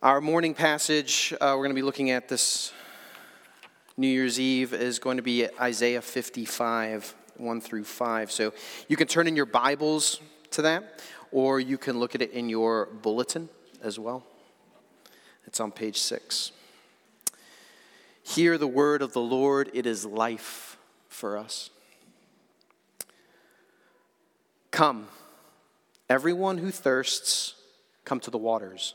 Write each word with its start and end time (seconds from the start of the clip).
Our 0.00 0.20
morning 0.20 0.54
passage 0.54 1.34
uh, 1.40 1.54
we're 1.56 1.64
going 1.64 1.70
to 1.70 1.74
be 1.74 1.82
looking 1.82 2.10
at 2.10 2.28
this 2.28 2.72
New 3.96 4.06
Year's 4.06 4.38
Eve 4.38 4.72
is 4.72 5.00
going 5.00 5.16
to 5.16 5.24
be 5.24 5.48
Isaiah 5.60 6.00
55, 6.00 7.16
1 7.36 7.60
through 7.60 7.82
5. 7.82 8.30
So 8.30 8.52
you 8.86 8.96
can 8.96 9.08
turn 9.08 9.26
in 9.26 9.34
your 9.34 9.44
Bibles 9.44 10.20
to 10.52 10.62
that, 10.62 11.02
or 11.32 11.58
you 11.58 11.78
can 11.78 11.98
look 11.98 12.14
at 12.14 12.22
it 12.22 12.30
in 12.30 12.48
your 12.48 12.86
bulletin 12.86 13.48
as 13.82 13.98
well. 13.98 14.22
It's 15.48 15.58
on 15.58 15.72
page 15.72 15.98
6. 15.98 16.52
Hear 18.22 18.56
the 18.56 18.68
word 18.68 19.02
of 19.02 19.14
the 19.14 19.20
Lord, 19.20 19.68
it 19.74 19.84
is 19.84 20.06
life 20.06 20.78
for 21.08 21.36
us. 21.36 21.70
Come, 24.70 25.08
everyone 26.08 26.58
who 26.58 26.70
thirsts, 26.70 27.54
come 28.04 28.20
to 28.20 28.30
the 28.30 28.38
waters. 28.38 28.94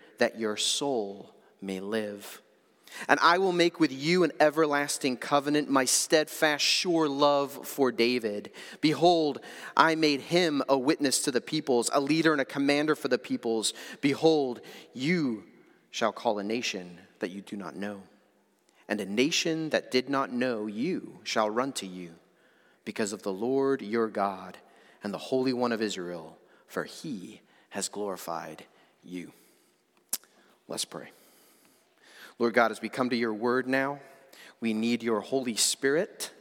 that 0.21 0.39
your 0.39 0.55
soul 0.55 1.33
may 1.63 1.79
live. 1.79 2.43
And 3.09 3.19
I 3.23 3.39
will 3.39 3.51
make 3.51 3.79
with 3.79 3.91
you 3.91 4.23
an 4.23 4.31
everlasting 4.39 5.17
covenant, 5.17 5.67
my 5.67 5.85
steadfast, 5.85 6.63
sure 6.63 7.09
love 7.09 7.67
for 7.67 7.91
David. 7.91 8.51
Behold, 8.81 9.39
I 9.75 9.95
made 9.95 10.21
him 10.21 10.61
a 10.69 10.77
witness 10.77 11.23
to 11.23 11.31
the 11.31 11.41
peoples, 11.41 11.89
a 11.91 11.99
leader 11.99 12.33
and 12.33 12.41
a 12.41 12.45
commander 12.45 12.95
for 12.95 13.07
the 13.07 13.17
peoples. 13.17 13.73
Behold, 13.99 14.61
you 14.93 15.43
shall 15.89 16.11
call 16.11 16.37
a 16.37 16.43
nation 16.43 16.99
that 17.17 17.31
you 17.31 17.41
do 17.41 17.57
not 17.57 17.75
know. 17.75 18.03
And 18.87 19.01
a 19.01 19.05
nation 19.05 19.71
that 19.71 19.89
did 19.89 20.07
not 20.07 20.31
know 20.31 20.67
you 20.67 21.17
shall 21.23 21.49
run 21.49 21.71
to 21.73 21.87
you 21.87 22.11
because 22.85 23.11
of 23.11 23.23
the 23.23 23.33
Lord 23.33 23.81
your 23.81 24.07
God 24.07 24.59
and 25.03 25.11
the 25.11 25.17
Holy 25.17 25.51
One 25.51 25.71
of 25.71 25.81
Israel, 25.81 26.37
for 26.67 26.83
he 26.83 27.41
has 27.69 27.89
glorified 27.89 28.65
you. 29.03 29.31
Let's 30.71 30.85
pray. 30.85 31.09
Lord 32.39 32.53
God, 32.53 32.71
as 32.71 32.81
we 32.81 32.87
come 32.87 33.09
to 33.09 33.15
your 33.17 33.33
word 33.33 33.67
now, 33.67 33.99
we 34.61 34.73
need 34.73 35.03
your 35.03 35.19
Holy 35.19 35.57
Spirit 35.57 36.31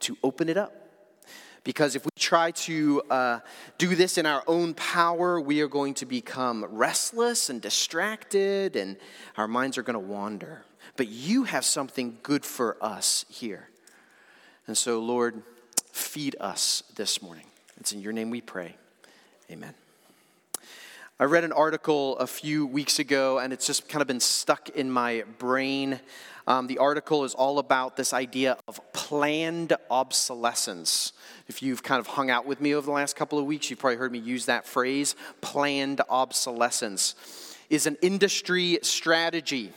to 0.00 0.18
open 0.22 0.50
it 0.50 0.58
up. 0.58 0.74
Because 1.64 1.96
if 1.96 2.04
we 2.04 2.10
try 2.18 2.50
to 2.50 3.02
uh, 3.08 3.38
do 3.78 3.96
this 3.96 4.18
in 4.18 4.26
our 4.26 4.44
own 4.46 4.74
power, 4.74 5.40
we 5.40 5.62
are 5.62 5.68
going 5.68 5.94
to 5.94 6.04
become 6.04 6.66
restless 6.66 7.48
and 7.48 7.62
distracted, 7.62 8.76
and 8.76 8.98
our 9.38 9.48
minds 9.48 9.78
are 9.78 9.82
going 9.82 9.94
to 9.94 10.00
wander. 10.00 10.64
But 10.98 11.08
you 11.08 11.44
have 11.44 11.64
something 11.64 12.18
good 12.22 12.44
for 12.44 12.76
us 12.82 13.24
here. 13.30 13.70
And 14.66 14.76
so, 14.76 14.98
Lord, 14.98 15.42
feed 15.92 16.36
us 16.38 16.82
this 16.96 17.22
morning. 17.22 17.46
It's 17.80 17.94
in 17.94 18.02
your 18.02 18.12
name 18.12 18.28
we 18.28 18.42
pray. 18.42 18.76
Amen. 19.50 19.72
I 21.20 21.24
read 21.24 21.44
an 21.44 21.52
article 21.52 22.16
a 22.18 22.26
few 22.26 22.66
weeks 22.66 22.98
ago, 22.98 23.38
and 23.38 23.52
it's 23.52 23.66
just 23.66 23.86
kind 23.88 24.00
of 24.00 24.08
been 24.08 24.18
stuck 24.18 24.70
in 24.70 24.90
my 24.90 25.24
brain. 25.38 26.00
Um, 26.46 26.66
the 26.66 26.78
article 26.78 27.24
is 27.24 27.34
all 27.34 27.58
about 27.58 27.96
this 27.96 28.14
idea 28.14 28.56
of 28.66 28.80
planned 28.92 29.74
obsolescence. 29.90 31.12
If 31.48 31.62
you've 31.62 31.82
kind 31.82 32.00
of 32.00 32.06
hung 32.06 32.30
out 32.30 32.46
with 32.46 32.60
me 32.62 32.74
over 32.74 32.86
the 32.86 32.92
last 32.92 33.14
couple 33.14 33.38
of 33.38 33.44
weeks, 33.44 33.68
you've 33.68 33.78
probably 33.78 33.98
heard 33.98 34.10
me 34.10 34.20
use 34.20 34.46
that 34.46 34.66
phrase. 34.66 35.14
Planned 35.42 36.00
obsolescence 36.08 37.14
is 37.68 37.86
an 37.86 37.98
industry 38.00 38.78
strategy 38.82 39.70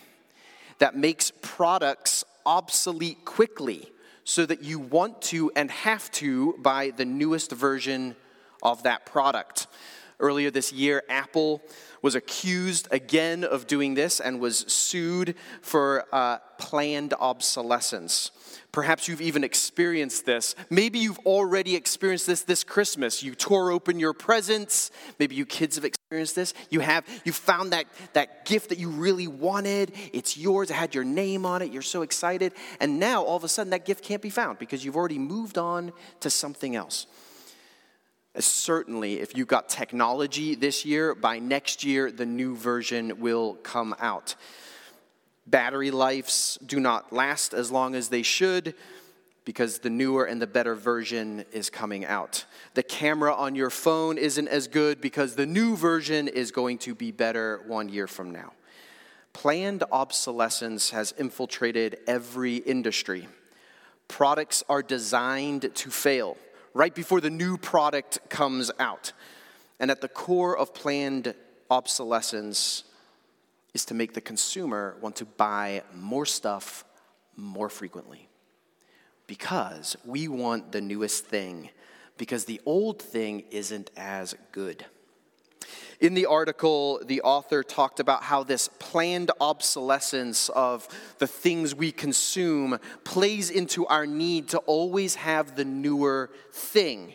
that 0.79 0.95
makes 0.95 1.31
products 1.41 2.23
obsolete 2.45 3.25
quickly 3.25 3.91
so 4.23 4.45
that 4.45 4.63
you 4.63 4.79
want 4.79 5.21
to 5.23 5.51
and 5.55 5.69
have 5.69 6.09
to 6.11 6.55
buy 6.59 6.91
the 6.91 7.05
newest 7.05 7.51
version 7.51 8.15
of 8.63 8.83
that 8.83 9.05
product. 9.05 9.67
Earlier 10.19 10.51
this 10.51 10.71
year, 10.71 11.03
Apple 11.09 11.61
was 12.01 12.15
accused 12.15 12.87
again 12.91 13.43
of 13.43 13.65
doing 13.67 13.95
this 13.95 14.19
and 14.19 14.39
was 14.39 14.59
sued 14.59 15.35
for 15.61 16.05
uh, 16.11 16.37
planned 16.57 17.13
obsolescence. 17.19 18.31
Perhaps 18.71 19.07
you've 19.07 19.21
even 19.21 19.43
experienced 19.43 20.25
this. 20.25 20.53
Maybe 20.69 20.99
you've 20.99 21.17
already 21.19 21.75
experienced 21.75 22.27
this 22.27 22.43
this 22.43 22.63
Christmas. 22.63 23.23
You 23.23 23.33
tore 23.33 23.71
open 23.71 23.99
your 23.99 24.13
presents. 24.13 24.91
Maybe 25.17 25.35
you 25.35 25.45
kids 25.45 25.77
have 25.77 25.85
experienced 25.85 26.35
this. 26.35 26.53
You 26.69 26.81
have 26.81 27.05
you 27.23 27.31
found 27.31 27.71
that 27.73 27.85
that 28.13 28.45
gift 28.45 28.69
that 28.69 28.77
you 28.77 28.89
really 28.89 29.27
wanted. 29.27 29.93
It's 30.13 30.37
yours. 30.37 30.69
It 30.69 30.73
had 30.73 30.93
your 30.93 31.05
name 31.05 31.45
on 31.45 31.61
it. 31.61 31.71
You're 31.71 31.81
so 31.81 32.01
excited. 32.01 32.53
And 32.79 32.99
now 32.99 33.23
all 33.23 33.37
of 33.37 33.43
a 33.43 33.47
sudden 33.47 33.71
that 33.71 33.85
gift 33.85 34.03
can't 34.03 34.21
be 34.21 34.29
found 34.29 34.59
because 34.59 34.85
you've 34.85 34.97
already 34.97 35.19
moved 35.19 35.57
on 35.57 35.91
to 36.19 36.29
something 36.29 36.75
else. 36.75 37.07
Certainly, 38.37 39.21
if 39.21 39.37
you've 39.37 39.47
got 39.47 39.69
technology 39.69 40.55
this 40.55 40.85
year, 40.85 41.15
by 41.15 41.39
next 41.39 41.83
year, 41.83 42.11
the 42.11 42.25
new 42.25 42.55
version 42.55 43.19
will 43.19 43.55
come 43.55 43.95
out. 43.99 44.35
Battery 45.47 45.91
lives 45.91 46.57
do 46.65 46.79
not 46.79 47.13
last 47.13 47.53
as 47.53 47.71
long 47.71 47.95
as 47.95 48.09
they 48.09 48.23
should 48.23 48.73
because 49.45 49.79
the 49.79 49.89
newer 49.89 50.25
and 50.25 50.41
the 50.41 50.47
better 50.47 50.75
version 50.75 51.45
is 51.51 51.69
coming 51.69 52.03
out. 52.03 52.45
The 52.73 52.83
camera 52.83 53.33
on 53.33 53.55
your 53.55 53.69
phone 53.69 54.17
isn't 54.17 54.47
as 54.47 54.67
good 54.67 54.99
because 54.99 55.35
the 55.35 55.45
new 55.45 55.77
version 55.77 56.27
is 56.27 56.51
going 56.51 56.79
to 56.79 56.95
be 56.95 57.11
better 57.11 57.61
one 57.67 57.87
year 57.89 58.07
from 58.07 58.31
now. 58.31 58.53
Planned 59.33 59.83
obsolescence 59.91 60.89
has 60.89 61.13
infiltrated 61.17 61.99
every 62.07 62.57
industry. 62.57 63.27
Products 64.07 64.63
are 64.67 64.81
designed 64.81 65.73
to 65.75 65.89
fail 65.91 66.37
right 66.75 66.93
before 66.93 67.21
the 67.21 67.29
new 67.31 67.57
product 67.57 68.19
comes 68.29 68.69
out. 68.79 69.13
And 69.79 69.89
at 69.89 70.01
the 70.01 70.09
core 70.09 70.55
of 70.55 70.75
planned 70.75 71.33
obsolescence 71.71 72.83
is 73.73 73.85
to 73.85 73.93
make 73.95 74.13
the 74.13 74.21
consumer 74.21 74.97
want 75.01 75.15
to 75.15 75.25
buy 75.25 75.81
more 75.93 76.25
stuff 76.25 76.83
more 77.35 77.69
frequently. 77.69 78.27
Because 79.25 79.95
we 80.05 80.27
want 80.27 80.71
the 80.73 80.81
newest 80.81 81.25
thing, 81.25 81.69
because 82.17 82.45
the 82.45 82.61
old 82.65 83.01
thing 83.01 83.45
isn't 83.51 83.89
as 83.97 84.35
good. 84.51 84.85
In 85.99 86.13
the 86.13 86.25
article, 86.25 87.01
the 87.05 87.21
author 87.21 87.63
talked 87.63 87.99
about 87.99 88.23
how 88.23 88.43
this 88.43 88.67
planned 88.79 89.31
obsolescence 89.39 90.49
of 90.49 90.87
the 91.19 91.27
things 91.27 91.73
we 91.73 91.91
consume 91.91 92.79
plays 93.03 93.49
into 93.49 93.85
our 93.87 94.05
need 94.05 94.49
to 94.49 94.57
always 94.59 95.15
have 95.15 95.55
the 95.55 95.65
newer 95.65 96.31
thing. 96.51 97.13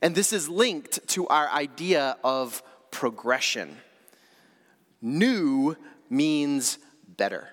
And 0.00 0.14
this 0.14 0.32
is 0.32 0.48
linked 0.48 1.06
to 1.08 1.26
our 1.28 1.48
idea 1.48 2.16
of 2.22 2.62
progression. 2.90 3.76
New 5.02 5.76
means 6.08 6.78
better. 7.16 7.48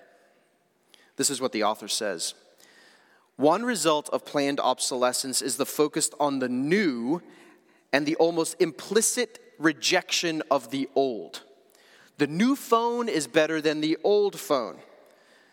This 1.16 1.30
is 1.30 1.40
what 1.40 1.52
the 1.52 1.64
author 1.64 1.88
says. 1.88 2.34
One 3.36 3.64
result 3.64 4.08
of 4.10 4.24
planned 4.24 4.60
obsolescence 4.60 5.42
is 5.42 5.56
the 5.56 5.66
focus 5.66 6.10
on 6.20 6.38
the 6.38 6.48
new 6.48 7.20
and 7.92 8.06
the 8.06 8.16
almost 8.16 8.56
implicit 8.60 9.40
rejection 9.58 10.42
of 10.50 10.70
the 10.70 10.88
old. 10.94 11.42
The 12.18 12.26
new 12.26 12.56
phone 12.56 13.08
is 13.08 13.26
better 13.26 13.60
than 13.60 13.80
the 13.80 13.96
old 14.04 14.38
phone. 14.38 14.78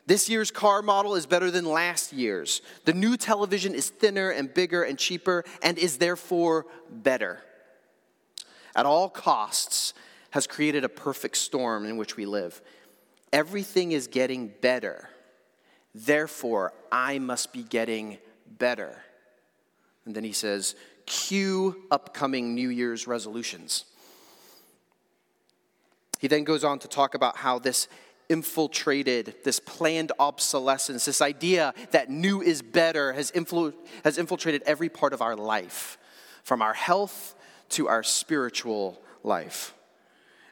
This 0.05 0.29
year's 0.29 0.51
car 0.51 0.81
model 0.81 1.15
is 1.15 1.25
better 1.25 1.51
than 1.51 1.65
last 1.65 2.11
year's. 2.11 2.61
The 2.85 2.93
new 2.93 3.17
television 3.17 3.73
is 3.73 3.89
thinner 3.89 4.29
and 4.29 4.53
bigger 4.53 4.83
and 4.83 4.97
cheaper 4.97 5.43
and 5.61 5.77
is 5.77 5.97
therefore 5.97 6.65
better. 6.89 7.39
At 8.75 8.85
all 8.85 9.09
costs, 9.09 9.93
has 10.31 10.47
created 10.47 10.83
a 10.83 10.89
perfect 10.89 11.37
storm 11.37 11.85
in 11.85 11.97
which 11.97 12.17
we 12.17 12.25
live. 12.25 12.61
Everything 13.31 13.91
is 13.91 14.07
getting 14.07 14.51
better. 14.61 15.09
Therefore, 15.93 16.73
I 16.91 17.19
must 17.19 17.53
be 17.53 17.63
getting 17.63 18.17
better. 18.57 18.97
And 20.05 20.15
then 20.15 20.23
he 20.23 20.31
says, 20.31 20.75
cue 21.05 21.83
upcoming 21.91 22.55
New 22.55 22.69
Year's 22.69 23.07
resolutions. 23.07 23.85
He 26.21 26.27
then 26.27 26.43
goes 26.43 26.63
on 26.63 26.77
to 26.79 26.87
talk 26.87 27.15
about 27.15 27.37
how 27.37 27.57
this 27.57 27.87
infiltrated, 28.29 29.33
this 29.43 29.59
planned 29.59 30.11
obsolescence, 30.19 31.03
this 31.03 31.19
idea 31.19 31.73
that 31.89 32.11
new 32.11 32.43
is 32.43 32.61
better 32.61 33.11
has, 33.11 33.31
influ- 33.31 33.73
has 34.03 34.19
infiltrated 34.19 34.61
every 34.67 34.87
part 34.87 35.13
of 35.13 35.21
our 35.23 35.35
life, 35.35 35.97
from 36.43 36.61
our 36.61 36.75
health 36.75 37.33
to 37.69 37.87
our 37.87 38.03
spiritual 38.03 39.01
life. 39.23 39.73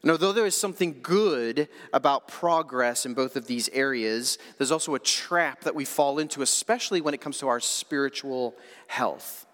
And 0.02 0.10
although 0.10 0.32
there 0.32 0.48
is 0.48 0.58
something 0.58 1.02
good 1.04 1.70
about 1.94 2.28
progress 2.28 3.06
in 3.06 3.14
both 3.14 3.36
of 3.36 3.46
these 3.46 3.70
areas, 3.70 4.40
there's 4.58 4.72
also 4.72 4.96
a 4.96 5.00
trap 5.00 5.62
that 5.62 5.76
we 5.76 5.86
fall 5.86 6.18
into, 6.18 6.42
especially 6.42 7.00
when 7.00 7.14
it 7.14 7.22
comes 7.22 7.38
to 7.40 7.48
our 7.48 7.60
spiritual 7.60 8.56
health. 8.88 9.46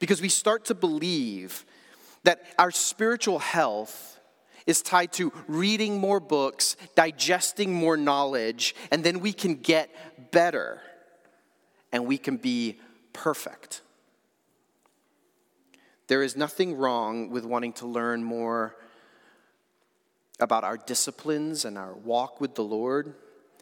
Because 0.00 0.20
we 0.20 0.28
start 0.28 0.66
to 0.66 0.74
believe 0.74 1.64
that 2.24 2.42
our 2.58 2.70
spiritual 2.70 3.38
health 3.38 4.15
is 4.66 4.82
tied 4.82 5.12
to 5.14 5.32
reading 5.46 5.98
more 5.98 6.20
books, 6.20 6.76
digesting 6.94 7.72
more 7.72 7.96
knowledge, 7.96 8.74
and 8.90 9.04
then 9.04 9.20
we 9.20 9.32
can 9.32 9.54
get 9.54 9.90
better 10.32 10.80
and 11.92 12.06
we 12.06 12.18
can 12.18 12.36
be 12.36 12.78
perfect. 13.12 13.82
There 16.08 16.22
is 16.22 16.36
nothing 16.36 16.76
wrong 16.76 17.30
with 17.30 17.44
wanting 17.44 17.72
to 17.74 17.86
learn 17.86 18.22
more 18.22 18.76
about 20.38 20.64
our 20.64 20.76
disciplines 20.76 21.64
and 21.64 21.78
our 21.78 21.94
walk 21.94 22.40
with 22.40 22.54
the 22.54 22.62
Lord. 22.62 23.14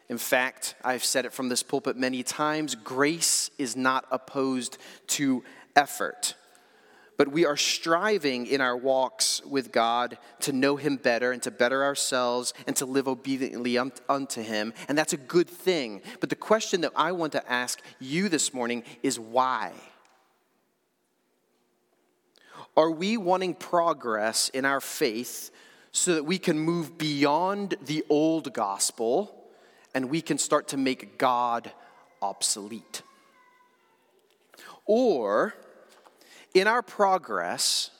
In 0.08 0.18
fact, 0.18 0.74
I've 0.84 1.04
said 1.04 1.24
it 1.24 1.32
from 1.32 1.48
this 1.48 1.62
pulpit 1.62 1.96
many 1.96 2.22
times 2.22 2.74
grace 2.74 3.50
is 3.58 3.76
not 3.76 4.04
opposed 4.10 4.76
to 5.08 5.44
effort. 5.76 6.34
But 7.16 7.28
we 7.28 7.46
are 7.46 7.56
striving 7.56 8.46
in 8.46 8.60
our 8.60 8.76
walks 8.76 9.40
with 9.44 9.70
God 9.70 10.18
to 10.40 10.52
know 10.52 10.76
Him 10.76 10.96
better 10.96 11.30
and 11.30 11.42
to 11.44 11.50
better 11.50 11.84
ourselves 11.84 12.52
and 12.66 12.74
to 12.76 12.86
live 12.86 13.06
obediently 13.06 13.78
unto 13.78 14.42
Him. 14.42 14.74
And 14.88 14.98
that's 14.98 15.12
a 15.12 15.18
good 15.18 15.48
thing. 15.48 16.02
But 16.20 16.30
the 16.30 16.36
question 16.36 16.80
that 16.80 16.92
I 16.96 17.12
want 17.12 17.32
to 17.32 17.52
ask 17.52 17.80
you 18.00 18.28
this 18.28 18.52
morning 18.52 18.82
is 19.02 19.18
why? 19.18 19.72
Are 22.76 22.90
we 22.90 23.16
wanting 23.16 23.54
progress 23.54 24.48
in 24.48 24.64
our 24.64 24.80
faith 24.80 25.52
so 25.92 26.14
that 26.16 26.24
we 26.24 26.38
can 26.38 26.58
move 26.58 26.98
beyond 26.98 27.76
the 27.84 28.04
old 28.08 28.52
gospel 28.52 29.44
and 29.94 30.10
we 30.10 30.20
can 30.20 30.38
start 30.38 30.68
to 30.68 30.76
make 30.76 31.16
God 31.16 31.70
obsolete? 32.20 33.02
Or, 34.86 35.54
in 36.54 36.68
our 36.68 36.82
progress, 36.82 37.90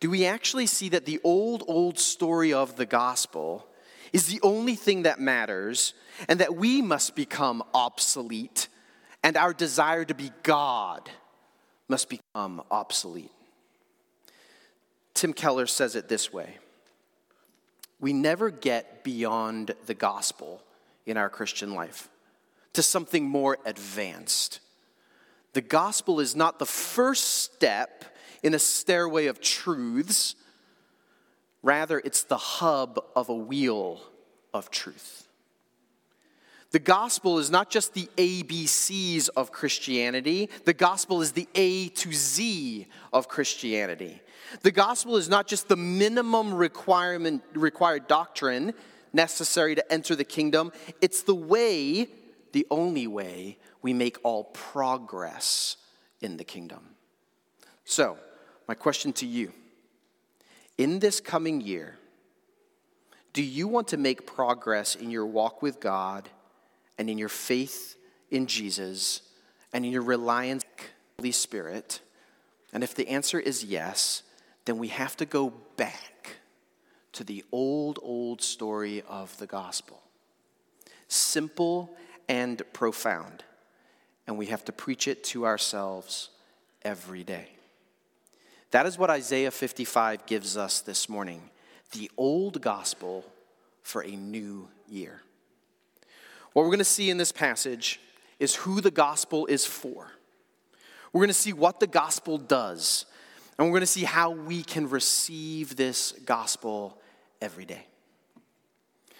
do 0.00 0.10
we 0.10 0.24
actually 0.26 0.66
see 0.66 0.88
that 0.90 1.04
the 1.04 1.20
old, 1.22 1.62
old 1.68 1.98
story 1.98 2.52
of 2.52 2.76
the 2.76 2.86
gospel 2.86 3.66
is 4.12 4.26
the 4.26 4.40
only 4.42 4.74
thing 4.74 5.02
that 5.02 5.20
matters 5.20 5.94
and 6.28 6.40
that 6.40 6.56
we 6.56 6.82
must 6.82 7.14
become 7.14 7.62
obsolete 7.74 8.68
and 9.22 9.36
our 9.36 9.52
desire 9.52 10.04
to 10.04 10.14
be 10.14 10.32
God 10.42 11.08
must 11.88 12.08
become 12.08 12.62
obsolete? 12.70 13.30
Tim 15.12 15.32
Keller 15.32 15.66
says 15.66 15.94
it 15.94 16.08
this 16.08 16.32
way 16.32 16.58
we 18.00 18.12
never 18.12 18.50
get 18.50 19.04
beyond 19.04 19.74
the 19.86 19.94
gospel 19.94 20.62
in 21.06 21.16
our 21.16 21.30
Christian 21.30 21.74
life 21.74 22.08
to 22.74 22.82
something 22.82 23.24
more 23.24 23.56
advanced. 23.64 24.60
The 25.54 25.62
gospel 25.62 26.20
is 26.20 26.36
not 26.36 26.58
the 26.58 26.66
first 26.66 27.42
step 27.42 28.04
in 28.42 28.54
a 28.54 28.58
stairway 28.58 29.26
of 29.26 29.40
truths, 29.40 30.34
rather, 31.62 32.00
it's 32.04 32.24
the 32.24 32.36
hub 32.36 33.02
of 33.16 33.28
a 33.28 33.34
wheel 33.34 34.00
of 34.52 34.70
truth. 34.70 35.26
The 36.72 36.80
gospel 36.80 37.38
is 37.38 37.50
not 37.50 37.70
just 37.70 37.94
the 37.94 38.08
ABCs 38.16 39.30
of 39.36 39.52
Christianity, 39.52 40.50
the 40.64 40.74
gospel 40.74 41.22
is 41.22 41.30
the 41.32 41.48
A 41.54 41.88
to 41.88 42.12
Z 42.12 42.88
of 43.12 43.28
Christianity. 43.28 44.20
The 44.62 44.72
gospel 44.72 45.16
is 45.16 45.28
not 45.28 45.46
just 45.46 45.68
the 45.68 45.76
minimum 45.76 46.52
requirement, 46.52 47.44
required 47.54 48.08
doctrine 48.08 48.74
necessary 49.12 49.76
to 49.76 49.92
enter 49.92 50.16
the 50.16 50.24
kingdom, 50.24 50.72
it's 51.00 51.22
the 51.22 51.34
way, 51.34 52.08
the 52.54 52.66
only 52.70 53.08
way, 53.08 53.58
we 53.82 53.92
make 53.92 54.16
all 54.22 54.44
progress 54.44 55.76
in 56.20 56.36
the 56.36 56.44
kingdom. 56.44 56.94
So, 57.84 58.16
my 58.68 58.74
question 58.74 59.12
to 59.14 59.26
you 59.26 59.52
in 60.78 61.00
this 61.00 61.20
coming 61.20 61.60
year, 61.60 61.98
do 63.32 63.42
you 63.42 63.66
want 63.66 63.88
to 63.88 63.96
make 63.96 64.24
progress 64.24 64.94
in 64.94 65.10
your 65.10 65.26
walk 65.26 65.62
with 65.62 65.80
God 65.80 66.28
and 66.96 67.10
in 67.10 67.18
your 67.18 67.28
faith 67.28 67.96
in 68.30 68.46
Jesus 68.46 69.22
and 69.72 69.84
in 69.84 69.90
your 69.90 70.02
reliance 70.02 70.62
on 70.62 70.84
the 71.16 71.22
Holy 71.22 71.32
Spirit? 71.32 72.00
And 72.72 72.84
if 72.84 72.94
the 72.94 73.08
answer 73.08 73.40
is 73.40 73.64
yes, 73.64 74.22
then 74.64 74.78
we 74.78 74.88
have 74.88 75.16
to 75.16 75.26
go 75.26 75.52
back 75.76 76.36
to 77.14 77.24
the 77.24 77.44
old, 77.50 77.98
old 78.00 78.40
story 78.42 79.02
of 79.08 79.36
the 79.38 79.46
gospel. 79.48 80.00
Simple 81.08 81.96
and 82.28 82.62
profound. 82.72 83.44
And 84.26 84.38
we 84.38 84.46
have 84.46 84.64
to 84.66 84.72
preach 84.72 85.06
it 85.08 85.24
to 85.24 85.46
ourselves 85.46 86.30
every 86.82 87.24
day. 87.24 87.48
That 88.70 88.86
is 88.86 88.98
what 88.98 89.10
Isaiah 89.10 89.50
55 89.50 90.26
gives 90.26 90.56
us 90.56 90.80
this 90.80 91.08
morning 91.08 91.50
the 91.92 92.10
old 92.16 92.60
gospel 92.60 93.24
for 93.82 94.02
a 94.02 94.10
new 94.10 94.68
year. 94.88 95.20
What 96.52 96.62
we're 96.62 96.70
going 96.70 96.78
to 96.78 96.84
see 96.84 97.10
in 97.10 97.18
this 97.18 97.30
passage 97.30 98.00
is 98.40 98.56
who 98.56 98.80
the 98.80 98.90
gospel 98.90 99.46
is 99.46 99.64
for. 99.64 100.10
We're 101.12 101.20
going 101.20 101.28
to 101.28 101.34
see 101.34 101.52
what 101.52 101.78
the 101.78 101.86
gospel 101.86 102.38
does 102.38 103.06
and 103.58 103.68
we're 103.68 103.72
going 103.72 103.82
to 103.82 103.86
see 103.86 104.04
how 104.04 104.30
we 104.30 104.62
can 104.62 104.88
receive 104.88 105.76
this 105.76 106.12
gospel 106.24 107.00
every 107.40 107.64
day. 107.64 107.86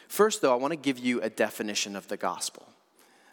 First, 0.09 0.43
though, 0.43 0.53
I 0.53 0.56
want 0.56 0.73
to 0.73 0.77
give 0.77 0.99
you 0.99 1.21
a 1.21 1.31
definition 1.31 1.95
of 1.97 2.09
the 2.09 2.17
gospel. 2.17 2.69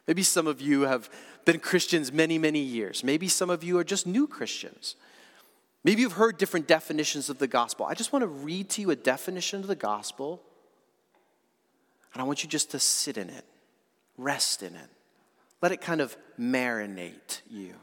Maybe 0.08 0.24
some 0.24 0.48
of 0.48 0.62
you 0.62 0.82
have 0.82 1.10
been 1.46 1.60
Christians 1.60 2.12
many, 2.12 2.38
many 2.38 2.60
years. 2.60 3.04
Maybe 3.04 3.28
some 3.28 3.50
of 3.50 3.64
you 3.64 3.78
are 3.78 3.84
just 3.84 4.08
new 4.08 4.28
Christians. 4.28 4.96
Maybe 5.84 6.02
you've 6.02 6.14
heard 6.14 6.38
different 6.38 6.68
definitions 6.68 7.30
of 7.30 7.40
the 7.40 7.48
gospel. 7.48 7.86
I 7.86 7.94
just 7.94 8.14
want 8.14 8.24
to 8.24 8.28
read 8.28 8.70
to 8.72 8.82
you 8.82 8.92
a 8.92 8.96
definition 8.96 9.62
of 9.62 9.68
the 9.68 9.76
gospel, 9.76 10.42
and 12.14 12.22
I 12.22 12.26
want 12.26 12.44
you 12.44 12.50
just 12.50 12.72
to 12.72 12.80
sit 12.80 13.18
in 13.18 13.30
it, 13.30 13.46
rest 14.18 14.62
in 14.64 14.76
it, 14.76 14.90
let 15.62 15.72
it 15.72 15.82
kind 15.82 16.02
of 16.02 16.16
marinate 16.40 17.42
you. 17.50 17.74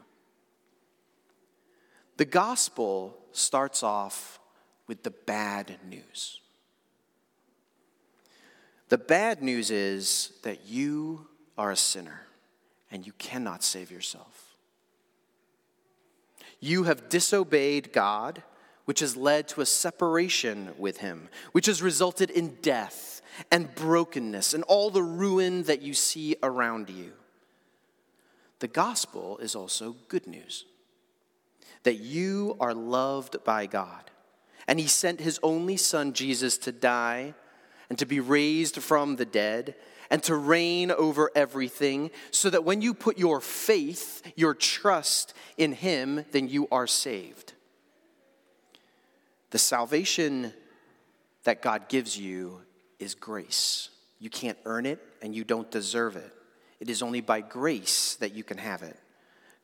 The 2.17 2.25
gospel 2.25 3.17
starts 3.31 3.83
off 3.83 4.39
with 4.87 5.03
the 5.03 5.11
bad 5.11 5.77
news. 5.87 6.41
The 8.89 8.97
bad 8.97 9.41
news 9.41 9.71
is 9.71 10.33
that 10.43 10.65
you 10.67 11.28
are 11.59 11.71
a 11.71 11.75
sinner 11.75 12.21
and 12.89 13.05
you 13.05 13.11
cannot 13.19 13.63
save 13.63 13.91
yourself. 13.91 14.55
You 16.61 16.83
have 16.83 17.09
disobeyed 17.09 17.91
God, 17.91 18.41
which 18.85 19.01
has 19.01 19.15
led 19.15 19.49
to 19.49 19.61
a 19.61 19.65
separation 19.65 20.71
with 20.77 20.97
Him, 20.97 21.29
which 21.51 21.67
has 21.67 21.81
resulted 21.81 22.31
in 22.31 22.57
death 22.61 23.21
and 23.51 23.75
brokenness 23.75 24.53
and 24.53 24.63
all 24.63 24.89
the 24.89 25.03
ruin 25.03 25.63
that 25.63 25.81
you 25.81 25.93
see 25.93 26.35
around 26.41 26.89
you. 26.89 27.11
The 28.59 28.67
gospel 28.67 29.37
is 29.37 29.53
also 29.53 29.95
good 30.07 30.27
news 30.27 30.65
that 31.83 31.95
you 31.95 32.57
are 32.59 32.73
loved 32.73 33.43
by 33.43 33.65
God. 33.65 34.11
And 34.67 34.79
he 34.79 34.87
sent 34.87 35.21
his 35.21 35.39
only 35.41 35.77
son, 35.77 36.13
Jesus, 36.13 36.57
to 36.59 36.71
die 36.71 37.33
and 37.89 37.97
to 37.97 38.05
be 38.05 38.19
raised 38.19 38.81
from 38.81 39.15
the 39.15 39.25
dead 39.25 39.75
and 40.09 40.23
to 40.23 40.35
reign 40.35 40.91
over 40.91 41.31
everything, 41.35 42.11
so 42.31 42.49
that 42.49 42.63
when 42.63 42.81
you 42.81 42.93
put 42.93 43.17
your 43.17 43.39
faith, 43.39 44.23
your 44.35 44.53
trust 44.53 45.33
in 45.57 45.71
him, 45.71 46.25
then 46.31 46.47
you 46.47 46.67
are 46.71 46.87
saved. 46.87 47.53
The 49.51 49.59
salvation 49.59 50.53
that 51.43 51.61
God 51.61 51.89
gives 51.89 52.17
you 52.17 52.61
is 52.99 53.15
grace. 53.15 53.89
You 54.19 54.29
can't 54.29 54.57
earn 54.65 54.85
it 54.85 54.99
and 55.21 55.35
you 55.35 55.43
don't 55.43 55.71
deserve 55.71 56.15
it. 56.15 56.33
It 56.79 56.89
is 56.89 57.01
only 57.01 57.21
by 57.21 57.41
grace 57.41 58.15
that 58.15 58.33
you 58.33 58.43
can 58.43 58.57
have 58.57 58.83
it. 58.83 58.97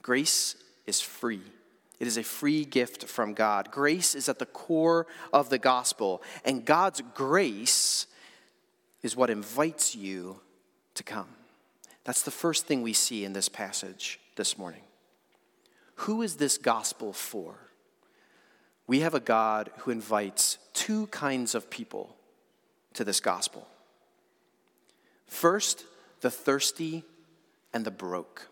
Grace 0.01 0.55
is 0.85 1.01
free. 1.01 1.41
It 1.99 2.07
is 2.07 2.17
a 2.17 2.23
free 2.23 2.65
gift 2.65 3.05
from 3.05 3.33
God. 3.33 3.71
Grace 3.71 4.15
is 4.15 4.27
at 4.27 4.39
the 4.39 4.45
core 4.45 5.07
of 5.31 5.49
the 5.49 5.57
gospel, 5.57 6.21
and 6.43 6.65
God's 6.65 7.01
grace 7.13 8.07
is 9.05 9.15
what 9.15 9.29
invites 9.29 9.95
you 9.95 10.39
to 10.95 11.03
come. 11.03 11.27
That's 12.05 12.23
the 12.23 12.31
first 12.31 12.65
thing 12.65 12.81
we 12.81 12.93
see 12.93 13.23
in 13.23 13.33
this 13.33 13.47
passage 13.47 14.19
this 14.35 14.57
morning. 14.57 14.81
Who 15.97 16.23
is 16.23 16.37
this 16.37 16.57
gospel 16.57 17.13
for? 17.13 17.55
We 18.87 19.01
have 19.01 19.13
a 19.13 19.19
God 19.19 19.69
who 19.77 19.91
invites 19.91 20.57
two 20.73 21.05
kinds 21.07 21.53
of 21.53 21.69
people 21.69 22.15
to 22.93 23.03
this 23.03 23.19
gospel. 23.19 23.67
First, 25.27 25.85
the 26.21 26.31
thirsty 26.31 27.03
and 27.73 27.85
the 27.85 27.91
broke. 27.91 28.47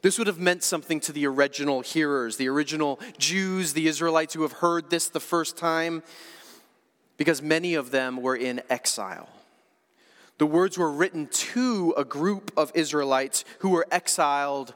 This 0.00 0.16
would 0.16 0.26
have 0.26 0.38
meant 0.38 0.62
something 0.62 1.00
to 1.00 1.12
the 1.12 1.26
original 1.26 1.82
hearers, 1.82 2.38
the 2.38 2.48
original 2.48 2.98
Jews, 3.18 3.74
the 3.74 3.88
Israelites 3.88 4.32
who 4.32 4.42
have 4.42 4.52
heard 4.52 4.88
this 4.88 5.08
the 5.08 5.20
first 5.20 5.58
time. 5.58 6.02
Because 7.18 7.42
many 7.42 7.74
of 7.74 7.90
them 7.90 8.22
were 8.22 8.36
in 8.36 8.62
exile. 8.70 9.28
The 10.38 10.46
words 10.46 10.78
were 10.78 10.90
written 10.90 11.26
to 11.26 11.92
a 11.96 12.04
group 12.04 12.52
of 12.56 12.72
Israelites 12.74 13.44
who 13.58 13.70
were 13.70 13.86
exiled 13.90 14.72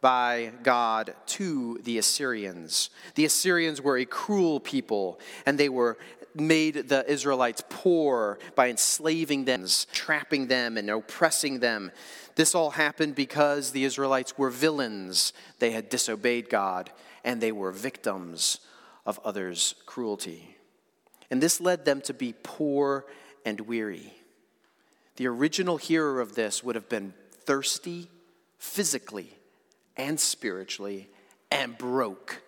by 0.00 0.52
God 0.64 1.14
to 1.26 1.78
the 1.84 1.98
Assyrians. 1.98 2.90
The 3.14 3.26
Assyrians 3.26 3.80
were 3.80 3.98
a 3.98 4.06
cruel 4.06 4.58
people, 4.58 5.20
and 5.46 5.56
they 5.56 5.68
were 5.68 5.98
made 6.34 6.88
the 6.88 7.08
Israelites 7.08 7.62
poor 7.68 8.38
by 8.54 8.70
enslaving 8.70 9.44
them, 9.44 9.66
trapping 9.92 10.46
them, 10.46 10.78
and 10.78 10.90
oppressing 10.90 11.60
them. 11.60 11.92
This 12.34 12.54
all 12.54 12.70
happened 12.70 13.14
because 13.14 13.70
the 13.70 13.84
Israelites 13.84 14.38
were 14.38 14.50
villains. 14.50 15.34
They 15.58 15.72
had 15.72 15.90
disobeyed 15.90 16.48
God, 16.48 16.90
and 17.22 17.40
they 17.40 17.52
were 17.52 17.70
victims 17.70 18.60
of 19.04 19.20
others' 19.24 19.74
cruelty. 19.84 20.56
And 21.32 21.42
this 21.42 21.62
led 21.62 21.86
them 21.86 22.02
to 22.02 22.12
be 22.12 22.34
poor 22.42 23.06
and 23.46 23.62
weary. 23.62 24.12
The 25.16 25.26
original 25.28 25.78
hearer 25.78 26.20
of 26.20 26.34
this 26.34 26.62
would 26.62 26.74
have 26.74 26.90
been 26.90 27.14
thirsty 27.30 28.10
physically 28.58 29.38
and 29.96 30.20
spiritually 30.20 31.08
and 31.50 31.78
broke 31.78 32.42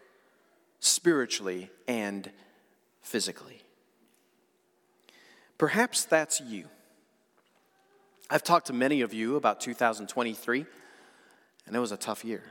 spiritually 0.81 1.71
and 1.89 2.31
physically. 3.01 3.63
Perhaps 5.57 6.05
that's 6.05 6.43
you. 6.43 6.67
I've 8.29 8.43
talked 8.43 8.67
to 8.67 8.75
many 8.75 9.01
of 9.01 9.15
you 9.15 9.37
about 9.37 9.63
2023, 9.63 10.67
and 11.67 11.75
it 11.75 11.79
was 11.79 11.91
a 11.91 11.97
tough 11.97 12.23
year. 12.23 12.45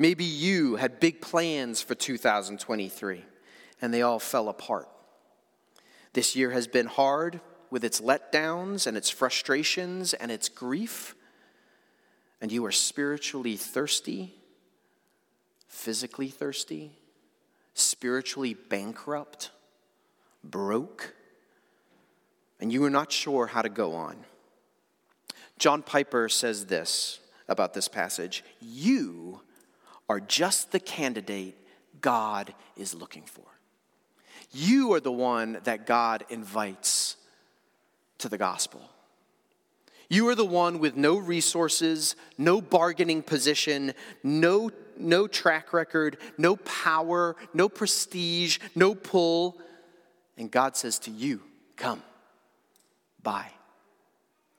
Maybe 0.00 0.24
you 0.24 0.74
had 0.74 0.98
big 0.98 1.20
plans 1.20 1.80
for 1.80 1.94
2023, 1.94 3.22
and 3.82 3.92
they 3.92 4.00
all 4.00 4.18
fell 4.18 4.48
apart. 4.48 4.88
This 6.14 6.34
year 6.34 6.52
has 6.52 6.66
been 6.66 6.86
hard 6.86 7.40
with 7.70 7.84
its 7.84 8.00
letdowns 8.00 8.86
and 8.86 8.96
its 8.96 9.10
frustrations 9.10 10.14
and 10.14 10.30
its 10.30 10.48
grief 10.48 11.14
and 12.42 12.50
you 12.50 12.66
are 12.66 12.72
spiritually 12.72 13.56
thirsty, 13.56 14.34
physically 15.68 16.28
thirsty, 16.28 16.90
spiritually 17.72 18.54
bankrupt, 18.54 19.52
broke, 20.42 21.14
and 22.60 22.72
you 22.72 22.82
are 22.82 22.90
not 22.90 23.12
sure 23.12 23.46
how 23.46 23.62
to 23.62 23.68
go 23.68 23.94
on. 23.94 24.16
John 25.56 25.82
Piper 25.82 26.28
says 26.28 26.66
this 26.66 27.20
about 27.48 27.74
this 27.74 27.86
passage 27.86 28.42
You 28.60 29.40
are 30.08 30.18
just 30.18 30.72
the 30.72 30.80
candidate 30.80 31.56
God 32.00 32.52
is 32.76 32.92
looking 32.92 33.22
for. 33.22 33.51
You 34.52 34.92
are 34.92 35.00
the 35.00 35.12
one 35.12 35.58
that 35.64 35.86
God 35.86 36.24
invites 36.28 37.16
to 38.18 38.28
the 38.28 38.38
gospel. 38.38 38.88
You 40.08 40.28
are 40.28 40.34
the 40.34 40.44
one 40.44 40.78
with 40.78 40.94
no 40.94 41.16
resources, 41.16 42.16
no 42.36 42.60
bargaining 42.60 43.22
position, 43.22 43.94
no, 44.22 44.70
no 44.98 45.26
track 45.26 45.72
record, 45.72 46.18
no 46.36 46.56
power, 46.56 47.34
no 47.54 47.70
prestige, 47.70 48.58
no 48.74 48.94
pull. 48.94 49.58
And 50.36 50.50
God 50.50 50.76
says 50.76 50.98
to 51.00 51.10
you, 51.10 51.40
Come, 51.76 52.02
buy, 53.22 53.46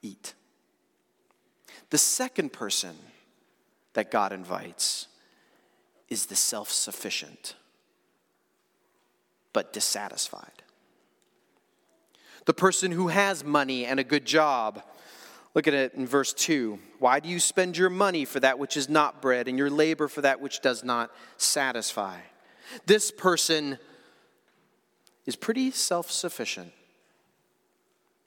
eat. 0.02 0.34
The 1.90 1.98
second 1.98 2.52
person 2.52 2.96
that 3.92 4.10
God 4.10 4.32
invites 4.32 5.06
is 6.08 6.26
the 6.26 6.36
self 6.36 6.70
sufficient, 6.70 7.54
but 9.54 9.72
dissatisfied. 9.72 10.50
The 12.44 12.52
person 12.52 12.92
who 12.92 13.08
has 13.08 13.42
money 13.42 13.86
and 13.86 13.98
a 13.98 14.04
good 14.04 14.26
job 14.26 14.82
Look 15.54 15.68
at 15.68 15.74
it 15.74 15.94
in 15.94 16.06
verse 16.06 16.32
2. 16.32 16.78
Why 16.98 17.20
do 17.20 17.28
you 17.28 17.38
spend 17.38 17.76
your 17.76 17.90
money 17.90 18.24
for 18.24 18.40
that 18.40 18.58
which 18.58 18.76
is 18.76 18.88
not 18.88 19.22
bread 19.22 19.46
and 19.46 19.56
your 19.56 19.70
labor 19.70 20.08
for 20.08 20.20
that 20.22 20.40
which 20.40 20.60
does 20.60 20.82
not 20.82 21.12
satisfy? 21.36 22.18
This 22.86 23.12
person 23.12 23.78
is 25.26 25.36
pretty 25.36 25.70
self 25.70 26.10
sufficient. 26.10 26.72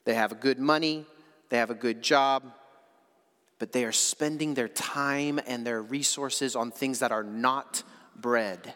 They 0.04 0.14
have 0.14 0.40
good 0.40 0.58
money, 0.58 1.04
they 1.50 1.58
have 1.58 1.68
a 1.68 1.74
good 1.74 2.00
job, 2.00 2.44
but 3.58 3.72
they 3.72 3.84
are 3.84 3.92
spending 3.92 4.54
their 4.54 4.68
time 4.68 5.38
and 5.46 5.66
their 5.66 5.82
resources 5.82 6.56
on 6.56 6.70
things 6.70 7.00
that 7.00 7.12
are 7.12 7.24
not 7.24 7.82
bread. 8.16 8.74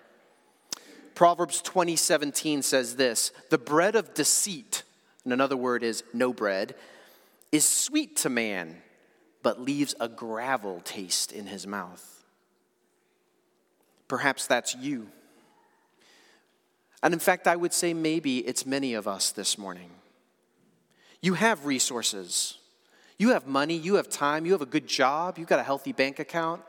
Proverbs 1.15 1.61
20, 1.63 1.97
17 1.97 2.63
says 2.63 2.97
this 2.97 3.33
The 3.51 3.59
bread 3.59 3.97
of 3.97 4.15
deceit, 4.15 4.83
and 5.25 5.33
another 5.33 5.57
word 5.57 5.83
is 5.83 6.05
no 6.13 6.33
bread, 6.33 6.75
is 7.51 7.67
sweet 7.67 8.17
to 8.19 8.31
man, 8.31 8.83
but 9.43 9.61
leaves 9.61 9.95
a 10.01 10.09
gravel 10.09 10.81
taste 10.85 11.33
in 11.33 11.47
his 11.47 11.67
mouth. 11.67 12.25
Perhaps 14.09 14.47
that's 14.47 14.75
you. 14.75 15.09
And 17.03 17.13
in 17.13 17.21
fact, 17.21 17.49
I 17.49 17.57
would 17.57 17.73
say 17.73 17.95
maybe 17.95 18.39
it's 18.39 18.65
many 18.65 18.95
of 18.95 19.09
us 19.09 19.33
this 19.33 19.59
morning. 19.59 19.91
You 21.21 21.35
have 21.35 21.67
resources, 21.67 22.59
you 23.19 23.31
have 23.31 23.47
money, 23.47 23.77
you 23.77 23.95
have 23.97 24.09
time, 24.09 24.47
you 24.47 24.53
have 24.53 24.63
a 24.63 24.67
good 24.67 24.87
job, 24.87 25.39
you've 25.39 25.49
got 25.49 25.59
a 25.59 25.65
healthy 25.65 25.93
bank 25.93 26.19
account, 26.19 26.63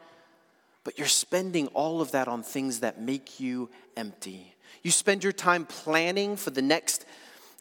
but 0.84 0.98
you're 0.98 1.08
spending 1.08 1.68
all 1.68 2.02
of 2.02 2.12
that 2.12 2.28
on 2.28 2.44
things 2.44 2.82
that 2.82 3.00
make 3.00 3.40
you 3.40 3.70
empty. 3.96 4.54
You 4.82 4.92
spend 4.92 5.24
your 5.24 5.34
time 5.34 5.66
planning 5.66 6.36
for 6.36 6.50
the 6.50 6.62
next, 6.62 7.06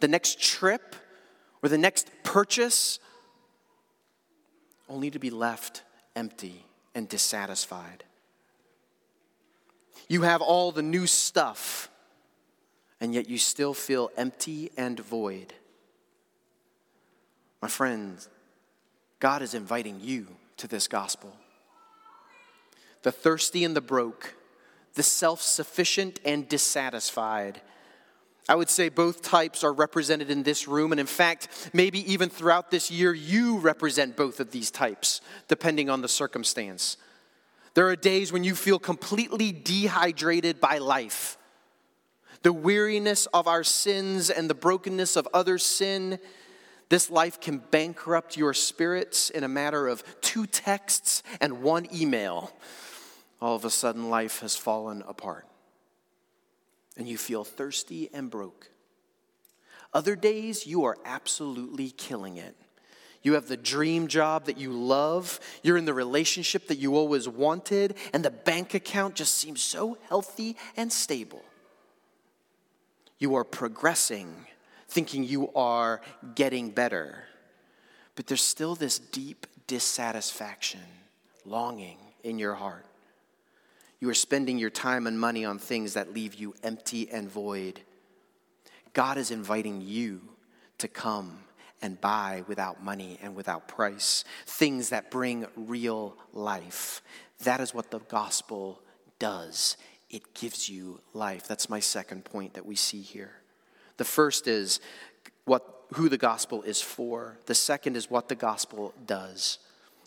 the 0.00 0.08
next 0.08 0.40
trip 0.40 0.96
or 1.62 1.68
the 1.68 1.78
next 1.78 2.10
purchase 2.24 2.98
only 4.88 5.10
to 5.10 5.18
be 5.18 5.30
left 5.30 5.82
empty 6.16 6.64
and 6.94 7.08
dissatisfied. 7.08 8.04
You 10.08 10.22
have 10.22 10.42
all 10.42 10.72
the 10.72 10.82
new 10.82 11.06
stuff, 11.06 11.88
and 13.00 13.14
yet 13.14 13.28
you 13.28 13.38
still 13.38 13.72
feel 13.72 14.10
empty 14.16 14.70
and 14.76 14.98
void. 15.00 15.54
My 17.62 17.68
friends, 17.68 18.28
God 19.20 19.40
is 19.40 19.54
inviting 19.54 20.00
you 20.00 20.26
to 20.58 20.66
this 20.66 20.88
gospel. 20.88 21.34
The 23.02 23.12
thirsty 23.12 23.64
and 23.64 23.76
the 23.76 23.80
broke, 23.80 24.34
the 24.94 25.02
self 25.02 25.42
sufficient 25.42 26.20
and 26.24 26.48
dissatisfied 26.48 27.60
I 28.48 28.56
would 28.56 28.68
say 28.68 28.88
both 28.88 29.22
types 29.22 29.62
are 29.62 29.72
represented 29.72 30.30
in 30.30 30.42
this 30.42 30.66
room, 30.66 30.92
and 30.92 31.00
in 31.00 31.06
fact, 31.06 31.70
maybe 31.72 32.12
even 32.12 32.28
throughout 32.28 32.70
this 32.70 32.90
year, 32.90 33.14
you 33.14 33.58
represent 33.58 34.16
both 34.16 34.40
of 34.40 34.50
these 34.50 34.70
types, 34.70 35.20
depending 35.46 35.88
on 35.88 36.02
the 36.02 36.08
circumstance. 36.08 36.96
There 37.74 37.88
are 37.88 37.96
days 37.96 38.32
when 38.32 38.42
you 38.42 38.54
feel 38.54 38.78
completely 38.78 39.52
dehydrated 39.52 40.60
by 40.60 40.78
life. 40.78 41.38
The 42.42 42.52
weariness 42.52 43.26
of 43.26 43.46
our 43.46 43.62
sins 43.62 44.28
and 44.28 44.50
the 44.50 44.54
brokenness 44.54 45.14
of 45.14 45.28
others' 45.32 45.62
sin, 45.62 46.18
this 46.88 47.10
life 47.10 47.40
can 47.40 47.58
bankrupt 47.70 48.36
your 48.36 48.52
spirits 48.52 49.30
in 49.30 49.44
a 49.44 49.48
matter 49.48 49.86
of 49.86 50.02
two 50.20 50.46
texts 50.46 51.22
and 51.40 51.62
one 51.62 51.86
email. 51.94 52.52
All 53.42 53.56
of 53.56 53.64
a 53.64 53.70
sudden, 53.70 54.08
life 54.08 54.38
has 54.40 54.56
fallen 54.56 55.02
apart 55.06 55.46
and 56.96 57.08
you 57.08 57.18
feel 57.18 57.42
thirsty 57.42 58.08
and 58.12 58.30
broke. 58.30 58.70
Other 59.92 60.14
days, 60.14 60.66
you 60.66 60.84
are 60.84 60.96
absolutely 61.04 61.90
killing 61.90 62.36
it. 62.36 62.54
You 63.22 63.34
have 63.34 63.48
the 63.48 63.56
dream 63.56 64.06
job 64.06 64.46
that 64.46 64.58
you 64.58 64.72
love. 64.72 65.40
You're 65.62 65.76
in 65.76 65.84
the 65.84 65.94
relationship 65.94 66.68
that 66.68 66.78
you 66.78 66.96
always 66.96 67.28
wanted, 67.28 67.96
and 68.12 68.24
the 68.24 68.30
bank 68.30 68.74
account 68.74 69.14
just 69.14 69.34
seems 69.34 69.60
so 69.60 69.98
healthy 70.08 70.56
and 70.76 70.92
stable. 70.92 71.42
You 73.18 73.34
are 73.34 73.44
progressing, 73.44 74.34
thinking 74.88 75.24
you 75.24 75.52
are 75.54 76.00
getting 76.34 76.70
better. 76.70 77.24
But 78.16 78.26
there's 78.26 78.42
still 78.42 78.74
this 78.74 78.98
deep 78.98 79.46
dissatisfaction, 79.66 80.80
longing 81.44 81.98
in 82.24 82.38
your 82.38 82.54
heart. 82.54 82.86
You 84.02 84.08
are 84.08 84.14
spending 84.14 84.58
your 84.58 84.68
time 84.68 85.06
and 85.06 85.16
money 85.16 85.44
on 85.44 85.60
things 85.60 85.94
that 85.94 86.12
leave 86.12 86.34
you 86.34 86.56
empty 86.64 87.08
and 87.08 87.30
void. 87.30 87.82
God 88.94 89.16
is 89.16 89.30
inviting 89.30 89.80
you 89.80 90.22
to 90.78 90.88
come 90.88 91.38
and 91.80 92.00
buy 92.00 92.42
without 92.48 92.82
money 92.82 93.20
and 93.22 93.36
without 93.36 93.68
price 93.68 94.24
things 94.44 94.88
that 94.88 95.12
bring 95.12 95.46
real 95.54 96.16
life. 96.32 97.00
That 97.44 97.60
is 97.60 97.72
what 97.72 97.92
the 97.92 98.00
gospel 98.00 98.82
does. 99.20 99.76
It 100.10 100.34
gives 100.34 100.68
you 100.68 101.00
life. 101.14 101.46
That's 101.46 101.70
my 101.70 101.78
second 101.78 102.24
point 102.24 102.54
that 102.54 102.66
we 102.66 102.74
see 102.74 103.02
here. 103.02 103.34
The 103.98 104.04
first 104.04 104.48
is 104.48 104.80
what 105.44 105.64
who 105.92 106.08
the 106.08 106.18
gospel 106.18 106.64
is 106.64 106.82
for. 106.82 107.38
The 107.46 107.54
second 107.54 107.96
is 107.96 108.10
what 108.10 108.28
the 108.28 108.34
gospel 108.34 108.94
does. 109.06 109.60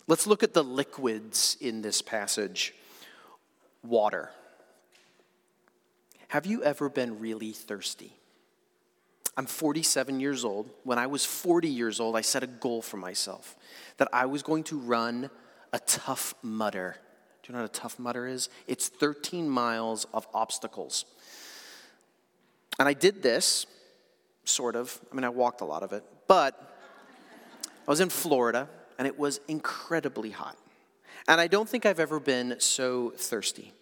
Let's 0.06 0.26
look 0.26 0.42
at 0.42 0.52
the 0.52 0.62
liquids 0.62 1.56
in 1.62 1.80
this 1.80 2.02
passage 2.02 2.74
water. 3.82 4.30
Have 6.28 6.46
you 6.46 6.62
ever 6.62 6.88
been 6.88 7.18
really 7.20 7.52
thirsty? 7.52 8.12
I'm 9.36 9.46
47 9.46 10.18
years 10.18 10.44
old. 10.44 10.70
When 10.82 10.98
I 10.98 11.06
was 11.06 11.24
40 11.24 11.68
years 11.68 12.00
old, 12.00 12.16
I 12.16 12.22
set 12.22 12.42
a 12.42 12.46
goal 12.46 12.82
for 12.82 12.96
myself 12.96 13.54
that 13.98 14.08
I 14.12 14.26
was 14.26 14.42
going 14.42 14.64
to 14.64 14.78
run 14.78 15.30
a 15.72 15.78
Tough 15.80 16.34
Mudder. 16.42 16.96
Do 17.42 17.52
you 17.52 17.54
know 17.54 17.62
what 17.62 17.70
a 17.70 17.80
Tough 17.80 17.98
Mudder 17.98 18.26
is? 18.26 18.48
It's 18.66 18.88
13 18.88 19.48
miles 19.48 20.06
of 20.12 20.26
obstacles. 20.32 21.04
And 22.78 22.88
I 22.88 22.94
did 22.94 23.22
this, 23.22 23.66
sort 24.44 24.74
of. 24.74 24.98
I 25.12 25.14
mean, 25.14 25.24
I 25.24 25.28
walked 25.28 25.60
a 25.60 25.64
lot 25.64 25.82
of 25.82 25.92
it, 25.92 26.02
but 26.26 26.78
I 27.86 27.90
was 27.90 28.00
in 28.00 28.08
Florida 28.08 28.68
and 28.98 29.06
it 29.06 29.18
was 29.18 29.40
incredibly 29.48 30.30
hot. 30.30 30.56
And 31.28 31.40
I 31.40 31.46
don't 31.46 31.68
think 31.68 31.86
I've 31.86 32.00
ever 32.00 32.20
been 32.20 32.56
so 32.58 33.12
thirsty. 33.16 33.72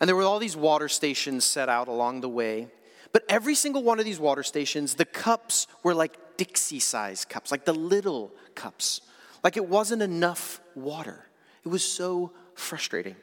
And 0.00 0.08
there 0.08 0.16
were 0.16 0.22
all 0.22 0.38
these 0.38 0.56
water 0.56 0.88
stations 0.88 1.44
set 1.44 1.68
out 1.68 1.88
along 1.88 2.20
the 2.20 2.28
way. 2.28 2.68
But 3.12 3.24
every 3.28 3.54
single 3.54 3.82
one 3.82 4.00
of 4.00 4.04
these 4.04 4.18
water 4.18 4.42
stations, 4.42 4.94
the 4.94 5.04
cups 5.04 5.68
were 5.82 5.94
like 5.94 6.36
Dixie 6.36 6.80
sized 6.80 7.28
cups, 7.28 7.52
like 7.52 7.64
the 7.64 7.72
little 7.72 8.32
cups. 8.56 9.02
Like 9.44 9.56
it 9.56 9.68
wasn't 9.68 10.02
enough 10.02 10.60
water. 10.74 11.28
It 11.64 11.68
was 11.68 11.84
so 11.84 12.32
frustrating. 12.54 13.16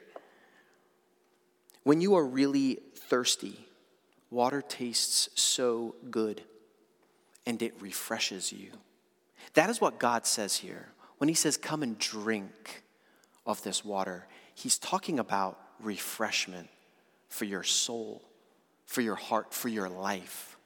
When 1.82 2.00
you 2.00 2.14
are 2.14 2.24
really 2.24 2.78
thirsty, 2.94 3.66
water 4.30 4.62
tastes 4.62 5.28
so 5.34 5.94
good 6.10 6.42
and 7.44 7.60
it 7.60 7.74
refreshes 7.80 8.52
you. 8.52 8.70
That 9.54 9.68
is 9.68 9.80
what 9.80 9.98
God 9.98 10.26
says 10.26 10.56
here. 10.56 10.88
When 11.18 11.28
He 11.28 11.34
says, 11.34 11.56
Come 11.56 11.82
and 11.82 11.98
drink 11.98 12.81
of 13.46 13.62
this 13.62 13.84
water, 13.84 14.26
He's 14.54 14.78
talking 14.78 15.18
about 15.18 15.58
refreshment 15.80 16.68
for 17.28 17.44
your 17.44 17.62
soul, 17.62 18.22
for 18.86 19.00
your 19.00 19.14
heart, 19.14 19.54
for 19.54 19.68
your 19.68 19.88
life. 19.88 20.56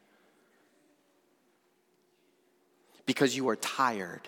Because 3.06 3.36
you 3.36 3.48
are 3.48 3.56
tired 3.56 4.22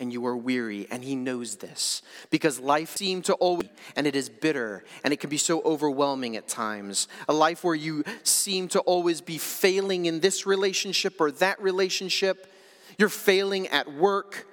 and 0.00 0.12
you 0.12 0.24
are 0.24 0.36
weary, 0.36 0.86
and 0.90 1.04
he 1.04 1.14
knows 1.14 1.56
this. 1.56 2.00
Because 2.30 2.58
life 2.58 2.96
seems 2.96 3.26
to 3.26 3.34
always, 3.34 3.68
and 3.94 4.06
it 4.06 4.16
is 4.16 4.30
bitter, 4.30 4.82
and 5.04 5.12
it 5.12 5.20
can 5.20 5.28
be 5.28 5.36
so 5.36 5.60
overwhelming 5.60 6.36
at 6.36 6.48
times. 6.48 7.06
A 7.28 7.34
life 7.34 7.62
where 7.62 7.74
you 7.74 8.02
seem 8.22 8.68
to 8.68 8.80
always 8.80 9.20
be 9.20 9.36
failing 9.36 10.06
in 10.06 10.20
this 10.20 10.46
relationship 10.46 11.20
or 11.20 11.30
that 11.32 11.60
relationship. 11.60 12.50
You're 12.96 13.10
failing 13.10 13.68
at 13.68 13.92
work. 13.92 14.46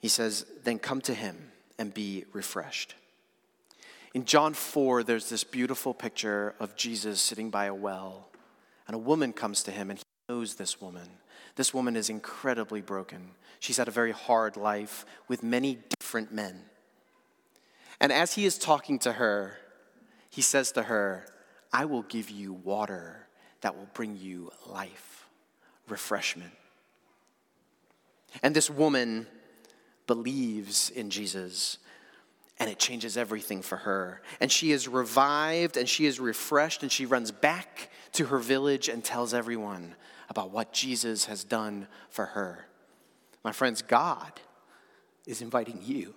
He 0.00 0.08
says, 0.08 0.46
then 0.64 0.78
come 0.78 1.00
to 1.02 1.14
him 1.14 1.52
and 1.78 1.92
be 1.92 2.24
refreshed. 2.32 2.94
In 4.14 4.24
John 4.24 4.54
4, 4.54 5.02
there's 5.02 5.28
this 5.28 5.44
beautiful 5.44 5.92
picture 5.92 6.54
of 6.60 6.76
Jesus 6.76 7.20
sitting 7.20 7.50
by 7.50 7.66
a 7.66 7.74
well, 7.74 8.28
and 8.86 8.94
a 8.94 8.98
woman 8.98 9.32
comes 9.32 9.62
to 9.64 9.70
him, 9.70 9.90
and 9.90 9.98
he 9.98 10.04
knows 10.28 10.54
this 10.54 10.80
woman. 10.80 11.08
This 11.56 11.74
woman 11.74 11.96
is 11.96 12.08
incredibly 12.08 12.80
broken. 12.80 13.30
She's 13.60 13.76
had 13.76 13.88
a 13.88 13.92
very 13.92 14.12
hard 14.12 14.56
life 14.56 15.04
with 15.26 15.42
many 15.42 15.78
different 15.98 16.32
men. 16.32 16.62
And 18.00 18.12
as 18.12 18.34
he 18.34 18.46
is 18.46 18.58
talking 18.58 18.98
to 19.00 19.12
her, 19.12 19.58
he 20.30 20.40
says 20.40 20.72
to 20.72 20.84
her, 20.84 21.26
I 21.72 21.84
will 21.84 22.02
give 22.02 22.30
you 22.30 22.52
water 22.52 23.26
that 23.60 23.76
will 23.76 23.88
bring 23.92 24.16
you 24.16 24.52
life, 24.66 25.26
refreshment. 25.88 26.52
And 28.42 28.54
this 28.54 28.70
woman 28.70 29.26
believes 30.08 30.90
in 30.90 31.10
Jesus 31.10 31.78
and 32.58 32.68
it 32.68 32.80
changes 32.80 33.16
everything 33.16 33.62
for 33.62 33.76
her. 33.76 34.20
And 34.40 34.50
she 34.50 34.72
is 34.72 34.88
revived 34.88 35.76
and 35.76 35.88
she 35.88 36.06
is 36.06 36.18
refreshed 36.18 36.82
and 36.82 36.90
she 36.90 37.06
runs 37.06 37.30
back 37.30 37.90
to 38.14 38.26
her 38.26 38.38
village 38.38 38.88
and 38.88 39.04
tells 39.04 39.32
everyone 39.32 39.94
about 40.28 40.50
what 40.50 40.72
Jesus 40.72 41.26
has 41.26 41.44
done 41.44 41.86
for 42.10 42.26
her. 42.26 42.66
My 43.44 43.52
friends, 43.52 43.82
God 43.82 44.32
is 45.24 45.40
inviting 45.40 45.80
you. 45.84 46.14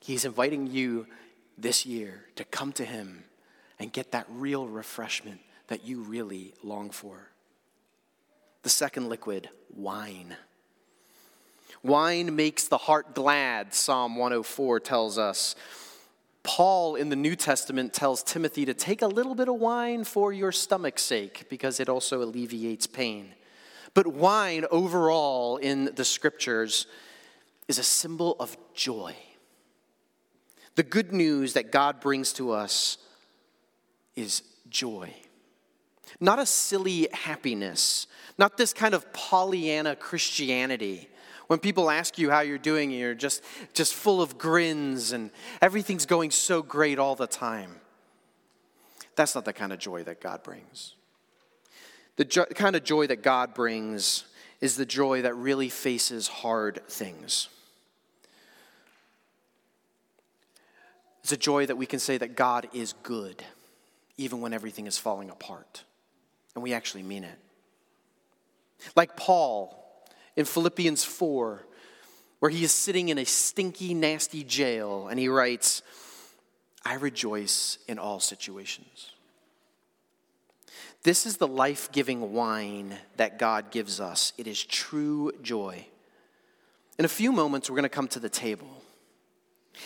He's 0.00 0.24
inviting 0.24 0.66
you 0.66 1.06
this 1.56 1.86
year 1.86 2.24
to 2.36 2.44
come 2.44 2.72
to 2.72 2.84
Him 2.84 3.24
and 3.78 3.92
get 3.92 4.12
that 4.12 4.26
real 4.28 4.66
refreshment 4.66 5.40
that 5.68 5.84
you 5.84 6.02
really 6.02 6.52
long 6.62 6.90
for. 6.90 7.30
The 8.62 8.68
second 8.68 9.08
liquid, 9.08 9.48
wine. 9.74 10.36
Wine 11.82 12.36
makes 12.36 12.68
the 12.68 12.78
heart 12.78 13.14
glad, 13.14 13.74
Psalm 13.74 14.16
104 14.16 14.80
tells 14.80 15.18
us. 15.18 15.54
Paul 16.42 16.94
in 16.94 17.10
the 17.10 17.16
New 17.16 17.36
Testament 17.36 17.92
tells 17.92 18.22
Timothy 18.22 18.64
to 18.64 18.74
take 18.74 19.02
a 19.02 19.06
little 19.06 19.34
bit 19.34 19.48
of 19.48 19.56
wine 19.56 20.04
for 20.04 20.32
your 20.32 20.52
stomach's 20.52 21.02
sake 21.02 21.46
because 21.50 21.80
it 21.80 21.88
also 21.88 22.22
alleviates 22.22 22.86
pain. 22.86 23.34
But 23.92 24.06
wine 24.06 24.64
overall 24.70 25.58
in 25.58 25.90
the 25.96 26.04
scriptures 26.04 26.86
is 27.68 27.78
a 27.78 27.82
symbol 27.82 28.36
of 28.40 28.56
joy. 28.74 29.14
The 30.76 30.82
good 30.82 31.12
news 31.12 31.52
that 31.52 31.70
God 31.70 32.00
brings 32.00 32.32
to 32.34 32.52
us 32.52 32.96
is 34.16 34.42
joy. 34.70 35.12
Not 36.20 36.38
a 36.38 36.46
silly 36.46 37.08
happiness, 37.12 38.06
not 38.38 38.56
this 38.56 38.72
kind 38.72 38.94
of 38.94 39.12
Pollyanna 39.12 39.96
Christianity 39.96 41.09
when 41.50 41.58
people 41.58 41.90
ask 41.90 42.16
you 42.16 42.30
how 42.30 42.42
you're 42.42 42.58
doing, 42.58 42.92
you're 42.92 43.12
just, 43.12 43.42
just 43.74 43.92
full 43.92 44.22
of 44.22 44.38
grins 44.38 45.10
and 45.10 45.32
everything's 45.60 46.06
going 46.06 46.30
so 46.30 46.62
great 46.62 46.96
all 46.96 47.16
the 47.16 47.26
time. 47.26 47.80
That's 49.16 49.34
not 49.34 49.44
the 49.44 49.52
kind 49.52 49.72
of 49.72 49.80
joy 49.80 50.04
that 50.04 50.20
God 50.20 50.44
brings. 50.44 50.94
The 52.14 52.24
jo- 52.24 52.44
kind 52.44 52.76
of 52.76 52.84
joy 52.84 53.08
that 53.08 53.24
God 53.24 53.52
brings 53.52 54.26
is 54.60 54.76
the 54.76 54.86
joy 54.86 55.22
that 55.22 55.34
really 55.34 55.68
faces 55.68 56.28
hard 56.28 56.86
things. 56.86 57.48
It's 61.24 61.32
a 61.32 61.36
joy 61.36 61.66
that 61.66 61.74
we 61.74 61.84
can 61.84 61.98
say 61.98 62.16
that 62.16 62.36
God 62.36 62.68
is 62.72 62.94
good, 63.02 63.42
even 64.16 64.40
when 64.40 64.52
everything 64.52 64.86
is 64.86 64.98
falling 64.98 65.30
apart. 65.30 65.82
And 66.54 66.62
we 66.62 66.74
actually 66.74 67.02
mean 67.02 67.24
it. 67.24 67.38
Like 68.94 69.16
Paul, 69.16 69.79
in 70.40 70.46
Philippians 70.46 71.04
4, 71.04 71.62
where 72.40 72.50
he 72.50 72.64
is 72.64 72.72
sitting 72.72 73.10
in 73.10 73.18
a 73.18 73.24
stinky, 73.24 73.94
nasty 73.94 74.42
jail, 74.42 75.06
and 75.08 75.20
he 75.20 75.28
writes, 75.28 75.82
I 76.84 76.94
rejoice 76.94 77.78
in 77.86 77.98
all 77.98 78.20
situations. 78.20 79.10
This 81.02 81.26
is 81.26 81.36
the 81.36 81.46
life 81.46 81.92
giving 81.92 82.32
wine 82.32 82.96
that 83.16 83.38
God 83.38 83.70
gives 83.70 84.00
us. 84.00 84.32
It 84.38 84.46
is 84.46 84.64
true 84.64 85.32
joy. 85.42 85.86
In 86.98 87.04
a 87.04 87.08
few 87.08 87.32
moments, 87.32 87.70
we're 87.70 87.76
going 87.76 87.84
to 87.84 87.88
come 87.88 88.08
to 88.08 88.20
the 88.20 88.28
table. 88.28 88.82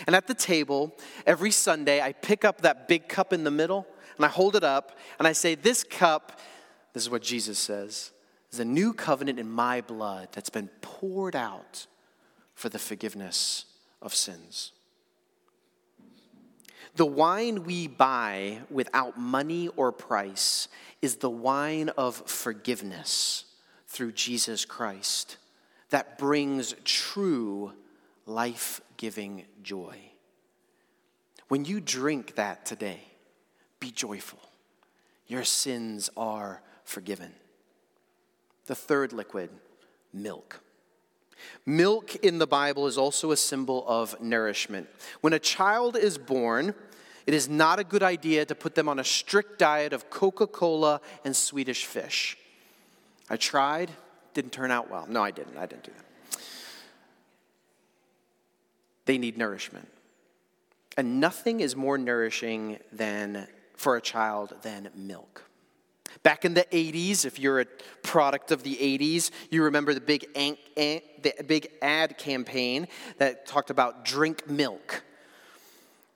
And 0.06 0.16
at 0.16 0.26
the 0.26 0.34
table, 0.34 0.96
every 1.26 1.50
Sunday, 1.50 2.00
I 2.00 2.12
pick 2.12 2.44
up 2.44 2.62
that 2.62 2.88
big 2.88 3.08
cup 3.08 3.32
in 3.32 3.44
the 3.44 3.50
middle 3.50 3.86
and 4.16 4.24
I 4.24 4.28
hold 4.28 4.56
it 4.56 4.64
up 4.64 4.96
and 5.18 5.26
I 5.26 5.32
say, 5.32 5.54
This 5.54 5.84
cup, 5.84 6.40
this 6.92 7.02
is 7.02 7.10
what 7.10 7.22
Jesus 7.22 7.58
says, 7.58 8.12
is 8.54 8.60
a 8.60 8.64
new 8.64 8.92
covenant 8.92 9.40
in 9.40 9.50
my 9.50 9.80
blood 9.80 10.28
that's 10.30 10.48
been 10.48 10.68
poured 10.80 11.34
out 11.34 11.88
for 12.54 12.68
the 12.68 12.78
forgiveness 12.78 13.64
of 14.00 14.14
sins. 14.14 14.70
The 16.94 17.04
wine 17.04 17.64
we 17.64 17.88
buy 17.88 18.60
without 18.70 19.18
money 19.18 19.66
or 19.74 19.90
price 19.90 20.68
is 21.02 21.16
the 21.16 21.30
wine 21.30 21.88
of 21.98 22.14
forgiveness 22.30 23.46
through 23.88 24.12
Jesus 24.12 24.64
Christ 24.64 25.36
that 25.90 26.16
brings 26.16 26.76
true 26.84 27.72
life 28.24 28.80
giving 28.96 29.46
joy. 29.64 29.98
When 31.48 31.64
you 31.64 31.80
drink 31.80 32.36
that 32.36 32.64
today, 32.64 33.00
be 33.80 33.90
joyful. 33.90 34.38
Your 35.26 35.42
sins 35.42 36.08
are 36.16 36.62
forgiven. 36.84 37.32
The 38.66 38.74
third 38.74 39.12
liquid, 39.12 39.50
milk. 40.12 40.60
Milk 41.66 42.16
in 42.16 42.38
the 42.38 42.46
Bible 42.46 42.86
is 42.86 42.96
also 42.96 43.30
a 43.30 43.36
symbol 43.36 43.84
of 43.86 44.20
nourishment. 44.20 44.88
When 45.20 45.32
a 45.32 45.38
child 45.38 45.96
is 45.96 46.16
born, 46.16 46.74
it 47.26 47.34
is 47.34 47.48
not 47.48 47.78
a 47.78 47.84
good 47.84 48.02
idea 48.02 48.44
to 48.44 48.54
put 48.54 48.74
them 48.74 48.88
on 48.88 48.98
a 48.98 49.04
strict 49.04 49.58
diet 49.58 49.92
of 49.92 50.10
Coca 50.10 50.46
Cola 50.46 51.00
and 51.24 51.34
Swedish 51.34 51.84
fish. 51.84 52.36
I 53.28 53.36
tried, 53.36 53.90
didn't 54.34 54.52
turn 54.52 54.70
out 54.70 54.90
well. 54.90 55.06
No, 55.08 55.22
I 55.22 55.30
didn't. 55.30 55.56
I 55.56 55.66
didn't 55.66 55.84
do 55.84 55.92
that. 55.96 56.38
They 59.06 59.18
need 59.18 59.36
nourishment. 59.36 59.88
And 60.96 61.20
nothing 61.20 61.60
is 61.60 61.74
more 61.74 61.98
nourishing 61.98 62.78
than 62.92 63.48
for 63.74 63.96
a 63.96 64.00
child 64.00 64.54
than 64.62 64.90
milk. 64.94 65.42
Back 66.22 66.44
in 66.44 66.54
the 66.54 66.64
80s, 66.70 67.24
if 67.24 67.38
you're 67.38 67.60
a 67.60 67.66
product 68.02 68.50
of 68.50 68.62
the 68.62 68.76
80s, 68.76 69.30
you 69.50 69.64
remember 69.64 69.92
the 69.94 70.00
big, 70.00 70.32
the 70.34 71.34
big 71.46 71.68
ad 71.82 72.16
campaign 72.16 72.88
that 73.18 73.46
talked 73.46 73.70
about 73.70 74.04
drink 74.04 74.48
milk. 74.48 75.02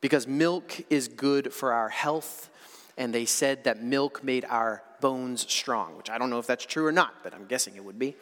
Because 0.01 0.27
milk 0.27 0.81
is 0.91 1.09
good 1.09 1.53
for 1.53 1.73
our 1.73 1.89
health, 1.89 2.49
and 2.97 3.13
they 3.13 3.25
said 3.25 3.65
that 3.65 3.83
milk 3.83 4.23
made 4.23 4.45
our 4.49 4.83
bones 5.01 5.45
strong, 5.53 5.97
which 5.97 6.09
I 6.09 6.19
don't 6.19 6.31
know 6.31 6.39
if 6.39 6.47
that's 6.47 6.65
true 6.65 6.87
or 6.87 6.93
not, 6.93 7.15
but 7.23 7.35
I'm 7.35 7.47
guessing 7.47 7.75
it 7.75 7.85
would 7.85 7.99
be. 7.99 8.17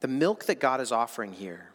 The 0.00 0.08
milk 0.08 0.44
that 0.46 0.60
God 0.60 0.80
is 0.80 0.92
offering 0.92 1.32
here, 1.32 1.70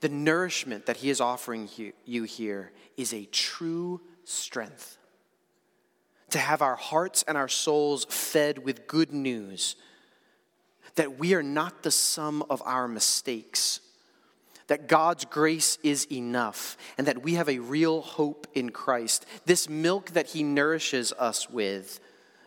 the 0.00 0.08
nourishment 0.08 0.86
that 0.86 0.96
He 0.96 1.10
is 1.10 1.20
offering 1.20 1.68
you 2.04 2.24
here, 2.24 2.72
is 2.96 3.12
a 3.12 3.26
true 3.26 4.00
strength. 4.24 4.98
To 6.30 6.38
have 6.38 6.60
our 6.60 6.76
hearts 6.76 7.24
and 7.26 7.38
our 7.38 7.48
souls 7.48 8.04
fed 8.08 8.64
with 8.64 8.86
good 8.86 9.12
news 9.12 9.76
that 10.96 11.18
we 11.18 11.34
are 11.34 11.42
not 11.42 11.82
the 11.82 11.90
sum 11.90 12.42
of 12.50 12.62
our 12.64 12.88
mistakes, 12.88 13.80
that 14.66 14.88
God's 14.88 15.24
grace 15.24 15.78
is 15.82 16.10
enough, 16.10 16.76
and 16.98 17.06
that 17.06 17.22
we 17.22 17.34
have 17.34 17.48
a 17.48 17.60
real 17.60 18.00
hope 18.00 18.46
in 18.54 18.70
Christ. 18.70 19.24
This 19.44 19.68
milk 19.68 20.12
that 20.12 20.28
He 20.28 20.42
nourishes 20.42 21.12
us 21.12 21.48
with 21.48 22.00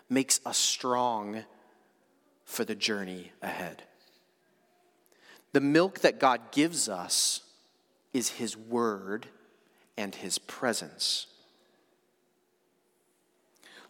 makes 0.09 0.41
us 0.45 0.57
strong 0.57 1.45
for 2.43 2.65
the 2.65 2.75
journey 2.75 3.31
ahead. 3.41 3.83
The 5.53 5.61
milk 5.61 5.99
that 5.99 6.19
God 6.19 6.51
gives 6.51 6.89
us 6.89 7.41
is 8.13 8.29
His 8.29 8.57
Word 8.57 9.27
and 9.95 10.13
His 10.13 10.39
presence. 10.39 11.27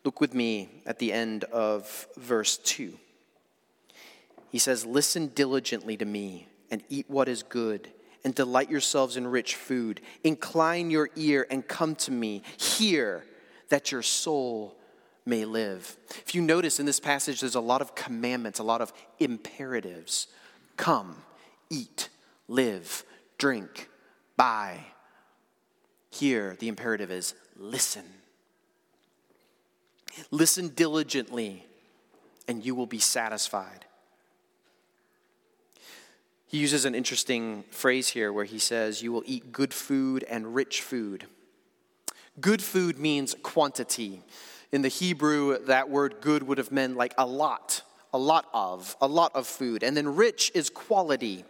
Look 0.09 0.21
with 0.21 0.33
me 0.33 0.69
at 0.87 0.97
the 0.97 1.13
end 1.13 1.43
of 1.43 2.07
verse 2.17 2.57
2. 2.57 2.97
He 4.49 4.57
says, 4.57 4.83
Listen 4.83 5.27
diligently 5.27 5.95
to 5.97 6.05
me 6.05 6.47
and 6.71 6.81
eat 6.89 7.05
what 7.07 7.29
is 7.29 7.43
good, 7.43 7.89
and 8.23 8.33
delight 8.33 8.71
yourselves 8.71 9.17
in 9.17 9.27
rich 9.27 9.53
food. 9.53 10.01
Incline 10.23 10.89
your 10.89 11.11
ear 11.15 11.45
and 11.51 11.67
come 11.67 11.93
to 11.97 12.11
me. 12.11 12.41
Hear 12.57 13.23
that 13.69 13.91
your 13.91 14.01
soul 14.01 14.75
may 15.27 15.45
live. 15.45 15.95
If 16.25 16.33
you 16.33 16.41
notice 16.41 16.79
in 16.79 16.87
this 16.87 16.99
passage, 16.99 17.41
there's 17.41 17.53
a 17.53 17.61
lot 17.61 17.83
of 17.83 17.93
commandments, 17.93 18.57
a 18.57 18.63
lot 18.63 18.81
of 18.81 18.91
imperatives. 19.19 20.25
Come, 20.75 21.17
eat, 21.69 22.09
live, 22.47 23.03
drink, 23.37 23.87
buy. 24.35 24.79
Here, 26.09 26.57
the 26.57 26.67
imperative 26.67 27.11
is 27.11 27.35
listen. 27.55 28.05
Listen 30.31 30.69
diligently, 30.69 31.65
and 32.47 32.65
you 32.65 32.75
will 32.75 32.87
be 32.87 32.99
satisfied. 32.99 33.85
He 36.47 36.57
uses 36.57 36.85
an 36.85 36.95
interesting 36.95 37.63
phrase 37.69 38.09
here 38.09 38.33
where 38.33 38.45
he 38.45 38.57
says, 38.57 39.03
You 39.03 39.11
will 39.11 39.23
eat 39.25 39.51
good 39.51 39.73
food 39.73 40.23
and 40.23 40.55
rich 40.55 40.81
food. 40.81 41.27
Good 42.41 42.63
food 42.63 42.97
means 42.97 43.35
quantity. 43.43 44.23
In 44.71 44.81
the 44.81 44.87
Hebrew, 44.87 45.59
that 45.65 45.89
word 45.89 46.15
good 46.21 46.43
would 46.43 46.57
have 46.57 46.71
meant 46.71 46.97
like 46.97 47.13
a 47.17 47.25
lot, 47.25 47.83
a 48.13 48.17
lot 48.17 48.47
of, 48.51 48.95
a 48.99 49.07
lot 49.07 49.35
of 49.35 49.45
food. 49.45 49.83
And 49.83 49.95
then 49.95 50.15
rich 50.15 50.51
is 50.55 50.71
quality. 50.71 51.45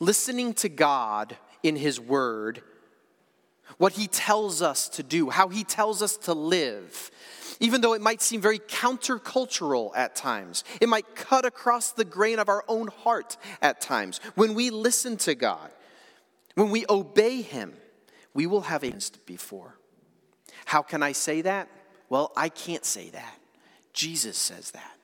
Listening 0.00 0.54
to 0.54 0.70
God 0.70 1.36
in 1.62 1.76
His 1.76 2.00
Word, 2.00 2.62
what 3.76 3.92
He 3.92 4.06
tells 4.06 4.62
us 4.62 4.88
to 4.90 5.02
do, 5.02 5.30
how 5.30 5.48
He 5.48 5.64
tells 5.64 6.02
us 6.02 6.16
to 6.18 6.32
live, 6.32 7.10
even 7.60 7.80
though 7.80 7.92
it 7.92 8.00
might 8.00 8.22
seem 8.22 8.40
very 8.40 8.58
countercultural 8.58 9.90
at 9.96 10.16
times. 10.16 10.64
It 10.80 10.88
might 10.88 11.14
cut 11.14 11.44
across 11.44 11.92
the 11.92 12.04
grain 12.04 12.38
of 12.38 12.48
our 12.48 12.64
own 12.68 12.88
heart 12.88 13.36
at 13.60 13.80
times. 13.80 14.20
When 14.34 14.54
we 14.54 14.70
listen 14.70 15.16
to 15.18 15.34
God, 15.34 15.70
when 16.54 16.70
we 16.70 16.84
obey 16.88 17.42
Him, 17.42 17.74
we 18.34 18.46
will 18.46 18.62
have 18.62 18.84
a 18.84 18.92
before. 19.26 19.78
How 20.64 20.82
can 20.82 21.02
I 21.02 21.12
say 21.12 21.42
that? 21.42 21.68
Well, 22.08 22.32
I 22.36 22.48
can't 22.48 22.84
say 22.84 23.10
that. 23.10 23.38
Jesus 23.92 24.36
says 24.36 24.70
that. 24.72 24.96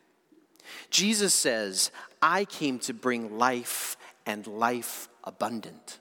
Jesus 0.91 1.35
says, 1.35 1.91
I 2.23 2.45
came 2.45 2.79
to 2.81 2.95
bring 2.95 3.39
life 3.39 3.97
and 4.27 4.47
life 4.47 5.09
abundant. 5.25 5.99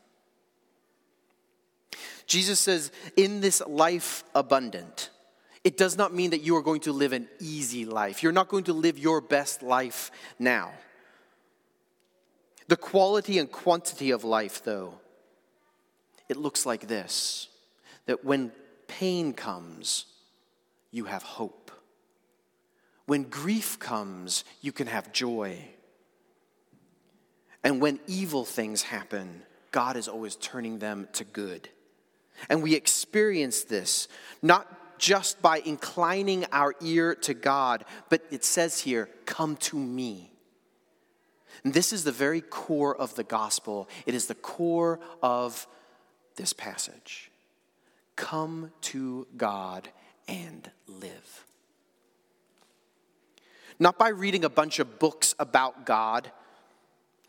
Jesus 2.25 2.59
says, 2.59 2.91
in 3.15 3.41
this 3.41 3.61
life 3.67 4.23
abundant, 4.33 5.09
it 5.63 5.77
does 5.77 5.97
not 5.97 6.13
mean 6.13 6.31
that 6.31 6.41
you 6.41 6.55
are 6.57 6.61
going 6.61 6.81
to 6.81 6.91
live 6.91 7.13
an 7.13 7.27
easy 7.39 7.85
life. 7.85 8.21
You're 8.21 8.31
not 8.31 8.49
going 8.49 8.65
to 8.65 8.73
live 8.73 8.99
your 8.99 9.21
best 9.21 9.63
life 9.63 10.11
now. 10.37 10.71
The 12.67 12.77
quality 12.77 13.39
and 13.39 13.51
quantity 13.51 14.11
of 14.11 14.23
life, 14.23 14.63
though, 14.63 14.95
it 16.29 16.37
looks 16.37 16.65
like 16.65 16.87
this 16.87 17.47
that 18.05 18.25
when 18.25 18.51
pain 18.87 19.33
comes, 19.33 20.05
you 20.91 21.05
have 21.05 21.23
hope. 21.23 21.71
When 23.05 23.23
grief 23.23 23.79
comes, 23.79 24.43
you 24.61 24.71
can 24.71 24.87
have 24.87 25.13
joy. 25.13 25.59
And 27.63 27.81
when 27.81 27.99
evil 28.07 28.43
things 28.43 28.81
happen, 28.81 29.43
God 29.71 29.95
is 29.95 30.07
always 30.07 30.35
turning 30.35 30.79
them 30.79 31.07
to 31.13 31.23
good. 31.23 31.69
And 32.49 32.61
we 32.63 32.75
experience 32.75 33.63
this 33.63 34.07
not 34.41 34.99
just 34.99 35.41
by 35.41 35.59
inclining 35.59 36.45
our 36.51 36.73
ear 36.81 37.13
to 37.13 37.33
God, 37.33 37.83
but 38.09 38.21
it 38.31 38.45
says 38.45 38.79
here, 38.79 39.09
come 39.25 39.57
to 39.57 39.77
me. 39.77 40.31
And 41.63 41.73
this 41.73 41.93
is 41.93 42.03
the 42.03 42.11
very 42.11 42.41
core 42.41 42.95
of 42.95 43.15
the 43.15 43.23
gospel. 43.23 43.89
It 44.05 44.13
is 44.15 44.27
the 44.27 44.35
core 44.35 44.99
of 45.21 45.67
this 46.35 46.53
passage. 46.53 47.31
Come 48.15 48.71
to 48.81 49.27
God 49.35 49.89
and 50.27 50.69
live. 50.87 51.45
Not 53.79 53.97
by 53.97 54.09
reading 54.09 54.45
a 54.45 54.49
bunch 54.49 54.79
of 54.79 54.99
books 54.99 55.35
about 55.39 55.85
God, 55.85 56.31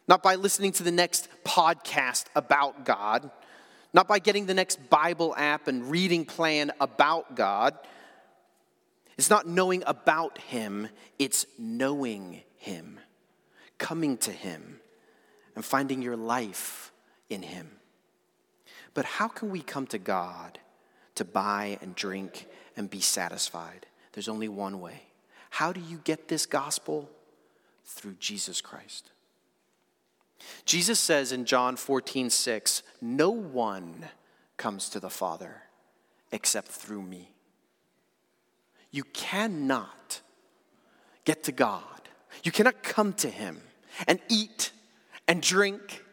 not 0.07 0.23
by 0.23 0.35
listening 0.35 0.73
to 0.73 0.83
the 0.83 0.93
next 0.93 1.29
podcast 1.45 2.27
about 2.37 2.85
God 2.85 3.31
not 3.95 4.09
by 4.09 4.19
getting 4.19 4.45
the 4.47 4.55
next 4.55 4.91
Bible 4.91 5.35
app 5.39 5.69
and 5.69 5.89
reading 5.89 6.27
plan 6.27 6.73
about 6.81 7.37
God. 7.37 7.79
It's 9.17 9.31
not 9.31 9.47
knowing 9.47 9.85
about 9.87 10.37
Him, 10.39 10.89
it's 11.19 11.47
knowing 11.57 12.43
Him, 12.57 12.99
coming 13.79 14.19
to 14.19 14.33
Him, 14.33 14.81
and 15.55 15.65
finding 15.65 16.03
your 16.03 16.17
life 16.17 16.93
in 17.31 17.43
Him. 17.43 17.71
But 18.93 19.05
how 19.05 19.29
can 19.29 19.51
we 19.51 19.61
come 19.61 19.87
to 19.89 19.99
God 19.99 20.59
to 21.15 21.25
buy 21.25 21.79
and 21.81 21.95
drink 21.95 22.47
and 22.77 22.91
be 22.91 23.01
satisfied? 23.01 23.87
There's 24.13 24.29
only 24.29 24.49
one 24.49 24.81
way. 24.81 25.03
How 25.51 25.73
do 25.73 25.81
you 25.81 26.01
get 26.03 26.27
this 26.29 26.47
gospel? 26.47 27.09
Through 27.87 28.15
Jesus 28.19 28.61
Christ. 28.61 29.11
Jesus 30.65 30.99
says 30.99 31.33
in 31.33 31.45
John 31.45 31.77
14, 31.77 32.31
6, 32.31 32.83
No 33.01 33.31
one 33.31 34.07
comes 34.57 34.89
to 34.91 35.01
the 35.01 35.11
Father 35.11 35.63
except 36.33 36.69
through 36.69 37.03
me. 37.03 37.31
You 38.91 39.05
cannot 39.05 40.21
get 41.25 41.45
to 41.45 41.53
God. 41.53 41.83
You 42.43 42.53
cannot 42.53 42.83
come 42.83 43.13
to 43.15 43.29
Him 43.29 43.61
and 44.07 44.21
eat 44.29 44.73
and 45.27 45.43
drink 45.43 46.05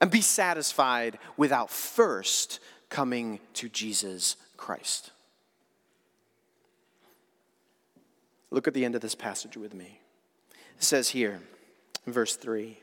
and 0.00 0.10
be 0.10 0.20
satisfied 0.20 1.18
without 1.36 1.70
first 1.70 2.60
coming 2.88 3.40
to 3.54 3.68
Jesus 3.68 4.36
Christ. 4.56 5.10
Look 8.50 8.68
at 8.68 8.74
the 8.74 8.84
end 8.84 8.94
of 8.94 9.00
this 9.00 9.14
passage 9.14 9.56
with 9.56 9.74
me. 9.74 10.00
It 10.78 10.84
says 10.84 11.10
here 11.10 11.40
verse 12.06 12.36
3 12.36 12.78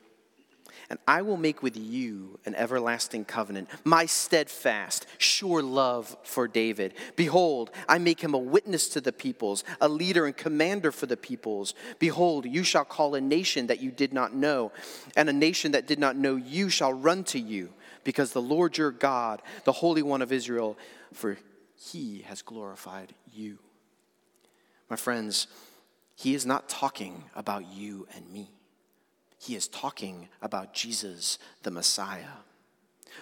and 0.94 1.00
I 1.08 1.24
will 1.24 1.38
make 1.38 1.64
with 1.64 1.76
you 1.76 2.38
an 2.46 2.54
everlasting 2.54 3.26
covenant, 3.26 3.68
my 3.84 4.06
steadfast, 4.06 5.08
sure 5.18 5.64
love 5.64 6.16
for 6.22 6.48
David. 6.48 6.94
Behold, 7.16 7.72
I 7.90 7.98
make 7.98 8.22
him 8.22 8.36
a 8.36 8.38
witness 8.38 8.90
to 8.90 9.02
the 9.02 9.12
peoples, 9.12 9.64
a 9.82 9.90
leader 9.90 10.28
and 10.28 10.38
commander 10.38 10.92
for 10.92 11.08
the 11.08 11.18
peoples. 11.18 11.74
Behold, 11.98 12.46
you 12.46 12.64
shall 12.64 12.86
call 12.86 13.16
a 13.16 13.22
nation 13.22 13.66
that 13.68 13.82
you 13.82 13.90
did 13.90 14.14
not 14.14 14.36
know, 14.36 14.72
and 15.16 15.28
a 15.28 15.34
nation 15.34 15.72
that 15.72 15.88
did 15.88 15.98
not 15.98 16.16
know 16.16 16.36
you 16.36 16.70
shall 16.70 16.94
run 16.94 17.24
to 17.24 17.40
you, 17.40 17.74
because 18.04 18.32
the 18.32 18.40
Lord 18.40 18.78
your 18.78 18.92
God, 18.92 19.42
the 19.64 19.72
Holy 19.72 20.04
One 20.04 20.22
of 20.22 20.32
Israel, 20.32 20.78
for 21.12 21.40
he 21.76 22.20
has 22.28 22.44
glorified 22.44 23.16
you. 23.32 23.58
My 24.92 24.96
friends, 24.96 25.48
he 26.14 26.36
is 26.36 26.46
not 26.46 26.70
talking 26.70 27.24
about 27.36 27.66
you 27.66 28.08
and 28.16 28.32
me 28.32 28.52
he 29.44 29.56
is 29.56 29.68
talking 29.68 30.30
about 30.42 30.74
Jesus, 30.74 31.38
the 31.64 31.72
Messiah. 31.72 32.38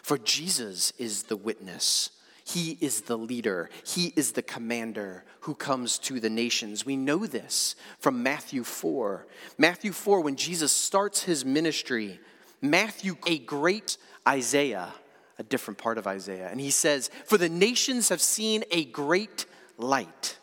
For 0.04 0.20
Jesus 0.20 0.94
is 1.00 1.24
the 1.24 1.36
witness. 1.36 2.12
He 2.46 2.78
is 2.80 3.02
the 3.02 3.18
leader. 3.18 3.72
He 3.86 4.14
is 4.16 4.34
the 4.34 4.44
commander 4.44 5.26
who 5.42 5.56
comes 5.56 5.98
to 6.00 6.20
the 6.20 6.30
nations. 6.30 6.86
We 6.86 6.96
know 6.96 7.26
this 7.26 7.76
from 7.98 8.22
Matthew 8.22 8.64
4. 8.64 9.26
Matthew 9.58 9.92
4, 9.92 10.22
when 10.22 10.36
Jesus 10.36 10.72
starts 10.72 11.24
his 11.24 11.44
ministry, 11.44 12.20
Matthew, 12.62 13.18
a 13.26 13.40
great 13.40 13.98
Isaiah, 14.28 14.94
a 15.40 15.44
different 15.44 15.80
part 15.80 15.98
of 15.98 16.06
Isaiah, 16.06 16.50
and 16.52 16.62
he 16.62 16.70
says, 16.70 17.10
For 17.26 17.40
the 17.40 17.50
nations 17.50 18.10
have 18.10 18.22
seen 18.22 18.64
a 18.70 18.86
great 18.86 19.46
light. 19.78 20.38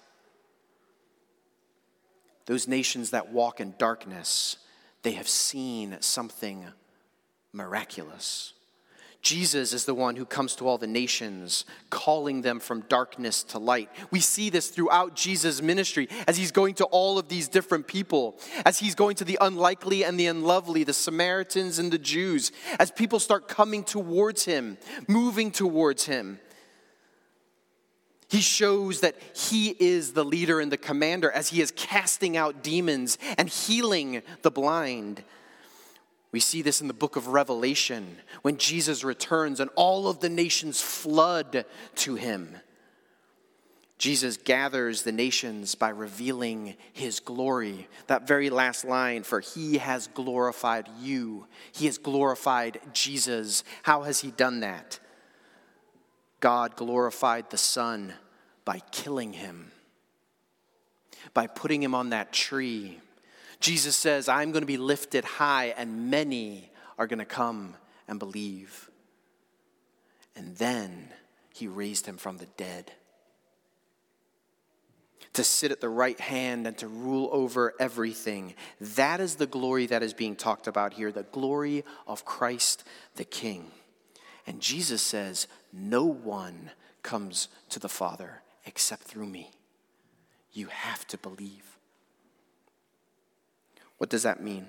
those 2.47 2.67
nations 2.67 3.11
that 3.11 3.31
walk 3.31 3.61
in 3.61 3.75
darkness, 3.79 4.57
they 5.02 5.12
have 5.12 5.28
seen 5.28 5.96
something 6.00 6.66
miraculous. 7.52 8.54
Jesus 9.20 9.72
is 9.72 9.84
the 9.84 9.94
one 9.94 10.14
who 10.14 10.24
comes 10.24 10.54
to 10.56 10.68
all 10.68 10.78
the 10.78 10.87
nations, 10.87 11.64
calling 11.90 12.42
them 12.42 12.61
from 12.61 12.82
darkness 12.82 13.42
to 13.44 13.58
light. 13.58 13.90
We 14.12 14.20
see 14.20 14.48
this 14.48 14.68
throughout 14.68 15.16
Jesus' 15.16 15.61
ministry 15.61 16.08
as 16.28 16.37
he's 16.37 16.52
going 16.52 16.74
to 16.74 16.84
all 16.84 17.18
of 17.18 17.28
these 17.28 17.48
different 17.48 17.88
people, 17.88 18.38
as 18.64 18.78
he's 18.78 18.94
going 18.94 19.16
to 19.16 19.24
the 19.24 19.37
unlikely 19.40 20.04
and 20.04 20.18
the 20.18 20.28
unlovely, 20.28 20.84
the 20.84 20.92
Samaritans 20.92 21.80
and 21.80 21.92
the 21.92 21.98
Jews, 21.98 22.52
as 22.78 22.92
people 22.92 23.18
start 23.18 23.48
coming 23.48 23.82
towards 23.82 24.44
him, 24.44 24.78
moving 25.08 25.50
towards 25.50 26.06
him. 26.06 26.38
He 28.29 28.41
shows 28.41 29.01
that 29.01 29.17
he 29.35 29.75
is 29.79 30.12
the 30.12 30.25
leader 30.25 30.61
and 30.61 30.71
the 30.71 30.77
commander 30.77 31.31
as 31.31 31.49
he 31.49 31.62
is 31.62 31.71
casting 31.71 32.37
out 32.37 32.62
demons 32.62 33.17
and 33.38 33.49
healing 33.49 34.23
the 34.43 34.51
blind. 34.51 35.25
We 36.31 36.41
see 36.41 36.61
this 36.61 36.83
in 36.83 36.88
the 36.88 36.95
book 36.95 37.17
of 37.17 37.29
Revelation 37.29 38.19
when 38.43 38.59
Jesus 38.59 39.03
returns 39.03 39.61
and 39.61 39.71
all 39.77 40.09
of 40.09 40.21
the 40.21 40.29
nations 40.29 40.81
flood 40.81 41.64
to 41.97 42.14
him. 42.17 42.57
Jesus 43.97 44.37
gathers 44.37 45.03
the 45.03 45.11
nations 45.11 45.75
by 45.75 45.88
revealing 45.88 46.77
his 46.93 47.19
glory. 47.21 47.88
That 48.07 48.29
very 48.29 48.51
last 48.51 48.85
line, 48.85 49.25
for 49.25 49.41
he 49.41 49.79
has 49.79 50.07
glorified 50.07 50.88
you. 51.01 51.47
He 51.73 51.87
has 51.87 51.99
glorified 51.99 52.81
Jesus. 52.93 53.64
How 53.83 54.03
has 54.03 54.21
he 54.21 54.31
done 54.31 54.61
that? 54.61 55.01
God 56.40 56.77
glorified 56.77 57.51
the 57.51 57.59
Son 57.59 58.12
by 58.64 58.81
killing 58.90 59.33
him, 59.33 59.72
by 61.35 61.46
putting 61.46 61.83
him 61.83 61.94
on 61.94 62.11
that 62.11 62.33
tree 62.33 63.01
Jesus 63.61 63.96
says, 63.96 64.29
I'm 64.29 64.53
going 64.53 64.62
to 64.62 64.66
be 64.66 64.77
lifted 64.77 65.24
high, 65.24 65.74
and 65.77 66.11
many 66.11 66.70
are 66.96 67.07
going 67.07 67.18
to 67.18 67.24
come 67.24 67.77
and 68.07 68.18
believe. 68.18 68.88
And 70.37 70.57
then 70.57 71.12
he 71.53 71.66
raised 71.66 72.07
him 72.07 72.16
from 72.16 72.38
the 72.38 72.46
dead 72.57 72.92
to 75.33 75.42
sit 75.44 75.72
at 75.72 75.81
the 75.81 75.88
right 75.88 76.18
hand 76.18 76.66
and 76.66 76.77
to 76.79 76.88
rule 76.88 77.29
over 77.33 77.74
everything. 77.79 78.55
That 78.81 79.20
is 79.20 79.37
the 79.37 79.46
glory 79.46 79.87
that 79.87 80.03
is 80.03 80.14
being 80.14 80.37
talked 80.37 80.66
about 80.66 80.94
here 80.94 81.12
the 81.12 81.24
glory 81.24 81.85
of 82.07 82.24
Christ 82.24 82.85
the 83.16 83.24
King. 83.24 83.70
And 84.48 84.62
Jesus 84.62 85.02
says, 85.02 85.46
No 85.74 86.04
one 86.04 86.70
comes 87.02 87.48
to 87.68 87.78
the 87.78 87.88
Father 87.88 88.40
except 88.64 89.02
through 89.02 89.26
me. 89.26 89.50
You 90.54 90.68
have 90.68 91.06
to 91.08 91.18
believe. 91.18 91.76
What 93.98 94.08
does 94.08 94.22
that 94.22 94.42
mean? 94.42 94.66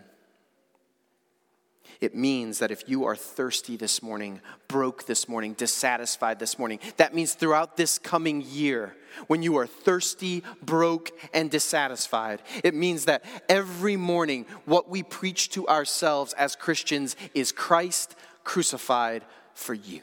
It 2.02 2.14
means 2.14 2.60
that 2.60 2.72
if 2.72 2.84
you 2.88 3.06
are 3.06 3.16
thirsty 3.16 3.78
this 3.78 4.04
morning, 4.04 4.42
broke 4.68 5.06
this 5.06 5.30
morning, 5.30 5.54
dissatisfied 5.54 6.40
this 6.40 6.60
morning, 6.60 6.80
that 6.98 7.16
means 7.16 7.34
throughout 7.34 7.78
this 7.78 7.98
coming 7.98 8.42
year, 8.42 8.98
when 9.28 9.44
you 9.44 9.58
are 9.58 9.68
thirsty, 9.68 10.44
broke, 10.62 11.12
and 11.34 11.50
dissatisfied, 11.50 12.42
it 12.66 12.76
means 12.76 13.06
that 13.06 13.24
every 13.48 13.96
morning 13.96 14.46
what 14.66 14.90
we 14.90 15.04
preach 15.04 15.50
to 15.52 15.68
ourselves 15.70 16.34
as 16.34 16.58
Christians 16.58 17.16
is 17.34 17.54
Christ 17.54 18.16
crucified 18.44 19.24
for 19.60 19.74
you. 19.74 20.02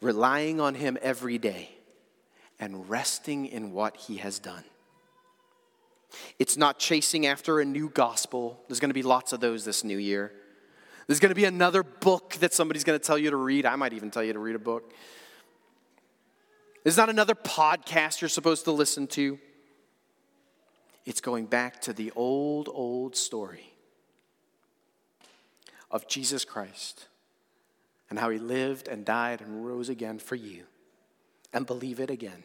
Relying 0.00 0.60
on 0.60 0.74
Him 0.74 0.96
every 1.02 1.38
day 1.38 1.70
and 2.58 2.88
resting 2.88 3.46
in 3.46 3.72
what 3.72 3.96
He 3.96 4.16
has 4.16 4.38
done. 4.38 4.64
It's 6.38 6.56
not 6.56 6.78
chasing 6.78 7.26
after 7.26 7.60
a 7.60 7.64
new 7.64 7.88
gospel. 7.90 8.58
There's 8.66 8.80
going 8.80 8.90
to 8.90 8.94
be 8.94 9.02
lots 9.02 9.32
of 9.32 9.40
those 9.40 9.64
this 9.64 9.84
new 9.84 9.98
year. 9.98 10.32
There's 11.06 11.20
going 11.20 11.30
to 11.30 11.36
be 11.36 11.44
another 11.44 11.82
book 11.82 12.34
that 12.40 12.54
somebody's 12.54 12.84
going 12.84 12.98
to 12.98 13.04
tell 13.04 13.18
you 13.18 13.30
to 13.30 13.36
read. 13.36 13.66
I 13.66 13.76
might 13.76 13.92
even 13.92 14.10
tell 14.10 14.24
you 14.24 14.32
to 14.32 14.38
read 14.38 14.56
a 14.56 14.60
book. 14.60 14.92
There's 16.82 16.96
not 16.96 17.10
another 17.10 17.34
podcast 17.34 18.22
you're 18.22 18.28
supposed 18.28 18.64
to 18.64 18.72
listen 18.72 19.06
to. 19.08 19.38
It's 21.04 21.20
going 21.20 21.46
back 21.46 21.82
to 21.82 21.92
the 21.92 22.10
old, 22.16 22.68
old 22.72 23.14
story 23.14 23.70
of 25.90 26.08
Jesus 26.08 26.44
Christ 26.44 27.06
and 28.08 28.18
how 28.18 28.30
he 28.30 28.38
lived 28.38 28.88
and 28.88 29.04
died 29.04 29.40
and 29.40 29.64
rose 29.64 29.88
again 29.88 30.18
for 30.18 30.34
you. 30.34 30.64
And 31.52 31.66
believe 31.66 31.98
it 31.98 32.10
again. 32.10 32.44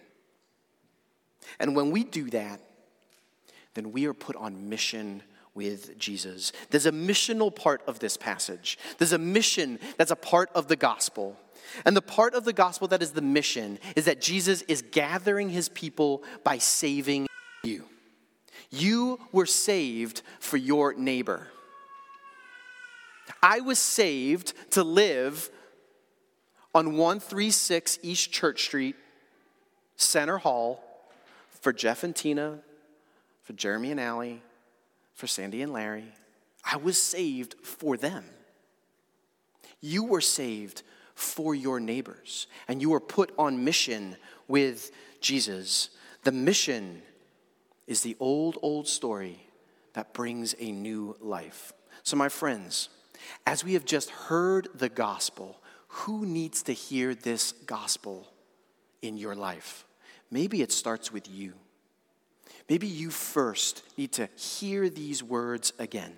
And 1.59 1.75
when 1.75 1.91
we 1.91 2.03
do 2.03 2.29
that, 2.31 2.59
then 3.75 3.91
we 3.91 4.05
are 4.05 4.13
put 4.13 4.35
on 4.35 4.69
mission 4.69 5.21
with 5.53 5.97
Jesus. 5.97 6.51
There's 6.69 6.85
a 6.85 6.91
missional 6.91 7.55
part 7.55 7.81
of 7.87 7.99
this 7.99 8.17
passage. 8.17 8.77
There's 8.97 9.13
a 9.13 9.17
mission 9.17 9.79
that's 9.97 10.11
a 10.11 10.15
part 10.15 10.49
of 10.55 10.67
the 10.67 10.75
gospel. 10.75 11.37
And 11.85 11.95
the 11.95 12.01
part 12.01 12.33
of 12.33 12.45
the 12.45 12.53
gospel 12.53 12.87
that 12.89 13.01
is 13.01 13.11
the 13.11 13.21
mission 13.21 13.79
is 13.95 14.05
that 14.05 14.21
Jesus 14.21 14.61
is 14.63 14.81
gathering 14.81 15.49
his 15.49 15.69
people 15.69 16.23
by 16.43 16.57
saving 16.57 17.27
you. 17.63 17.85
You 18.69 19.19
were 19.31 19.45
saved 19.45 20.21
for 20.39 20.57
your 20.57 20.93
neighbor. 20.93 21.47
I 23.41 23.59
was 23.61 23.79
saved 23.79 24.53
to 24.71 24.83
live 24.83 25.49
on 26.73 26.97
136 26.97 27.99
East 28.01 28.31
Church 28.31 28.63
Street, 28.63 28.95
Centre 29.95 30.37
Hall, 30.37 30.83
for 31.61 31.71
Jeff 31.73 32.03
and 32.03 32.15
Tina 32.15 32.59
for 33.45 33.53
Jeremy 33.53 33.91
and 33.91 33.99
Allie, 33.99 34.41
for 35.13 35.27
Sandy 35.27 35.61
and 35.61 35.71
Larry. 35.71 36.11
I 36.63 36.77
was 36.77 36.99
saved 36.99 37.55
for 37.63 37.95
them. 37.95 38.25
You 39.81 40.03
were 40.03 40.21
saved 40.21 40.81
for 41.13 41.53
your 41.53 41.79
neighbors, 41.79 42.47
and 42.67 42.81
you 42.81 42.89
were 42.89 42.99
put 42.99 43.31
on 43.37 43.63
mission 43.63 44.17
with 44.47 44.91
Jesus. 45.21 45.91
The 46.23 46.31
mission 46.31 47.03
is 47.85 48.01
the 48.01 48.17
old, 48.19 48.57
old 48.63 48.87
story 48.87 49.47
that 49.93 50.11
brings 50.11 50.55
a 50.59 50.71
new 50.71 51.15
life. 51.21 51.71
So, 52.01 52.17
my 52.17 52.29
friends, 52.29 52.89
as 53.45 53.63
we 53.63 53.73
have 53.73 53.85
just 53.85 54.09
heard 54.09 54.67
the 54.75 54.89
gospel, 54.89 55.61
who 55.87 56.25
needs 56.25 56.63
to 56.63 56.73
hear 56.73 57.15
this 57.15 57.51
gospel 57.51 58.31
in 59.01 59.17
your 59.17 59.35
life? 59.35 59.85
Maybe 60.31 60.61
it 60.61 60.71
starts 60.71 61.11
with 61.11 61.29
you. 61.29 61.53
Maybe 62.69 62.87
you 62.87 63.09
first 63.11 63.83
need 63.97 64.11
to 64.13 64.27
hear 64.35 64.89
these 64.89 65.21
words 65.21 65.71
again 65.79 66.13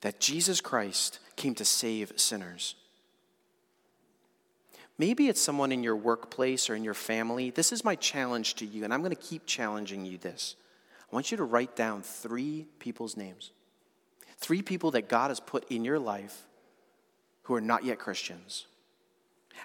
that 0.00 0.20
Jesus 0.20 0.60
Christ 0.60 1.18
came 1.36 1.54
to 1.56 1.64
save 1.64 2.12
sinners. 2.16 2.76
Maybe 4.98 5.28
it's 5.28 5.40
someone 5.40 5.72
in 5.72 5.82
your 5.82 5.96
workplace 5.96 6.70
or 6.70 6.74
in 6.74 6.84
your 6.84 6.94
family. 6.94 7.50
This 7.50 7.72
is 7.72 7.84
my 7.84 7.96
challenge 7.96 8.54
to 8.56 8.66
you, 8.66 8.84
and 8.84 8.94
I'm 8.94 9.00
going 9.00 9.14
to 9.14 9.20
keep 9.20 9.44
challenging 9.44 10.06
you 10.06 10.16
this. 10.16 10.56
I 11.10 11.14
want 11.14 11.30
you 11.30 11.36
to 11.36 11.44
write 11.44 11.76
down 11.76 12.02
three 12.02 12.66
people's 12.78 13.16
names. 13.16 13.52
Three 14.38 14.62
people 14.62 14.90
that 14.92 15.08
God 15.08 15.30
has 15.30 15.40
put 15.40 15.70
in 15.70 15.84
your 15.84 15.98
life 15.98 16.46
who 17.44 17.54
are 17.54 17.60
not 17.60 17.84
yet 17.84 17.98
Christians. 17.98 18.66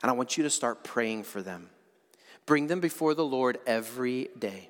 And 0.01 0.09
I 0.09 0.13
want 0.13 0.37
you 0.37 0.43
to 0.43 0.49
start 0.49 0.83
praying 0.83 1.23
for 1.23 1.41
them. 1.41 1.69
Bring 2.45 2.67
them 2.67 2.79
before 2.79 3.13
the 3.13 3.25
Lord 3.25 3.59
every 3.65 4.29
day 4.37 4.69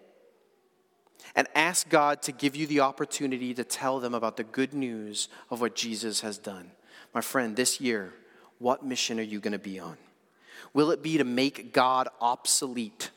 and 1.36 1.48
ask 1.56 1.88
God 1.90 2.22
to 2.24 2.32
give 2.32 2.56
you 2.56 2.68
the 2.68 2.82
opportunity 2.82 3.54
to 3.54 3.64
tell 3.64 4.00
them 4.00 4.14
about 4.14 4.38
the 4.38 4.44
good 4.44 4.74
news 4.74 5.30
of 5.50 5.62
what 5.62 5.76
Jesus 5.76 6.22
has 6.22 6.38
done. 6.38 6.72
My 7.14 7.22
friend, 7.22 7.56
this 7.56 7.80
year, 7.80 8.14
what 8.60 8.86
mission 8.86 9.20
are 9.20 9.24
you 9.24 9.40
going 9.40 9.54
to 9.54 9.60
be 9.60 9.80
on? 9.80 9.98
Will 10.74 10.92
it 10.92 11.04
be 11.04 11.18
to 11.18 11.24
make 11.24 11.74
God 11.74 12.08
obsolete 12.20 13.12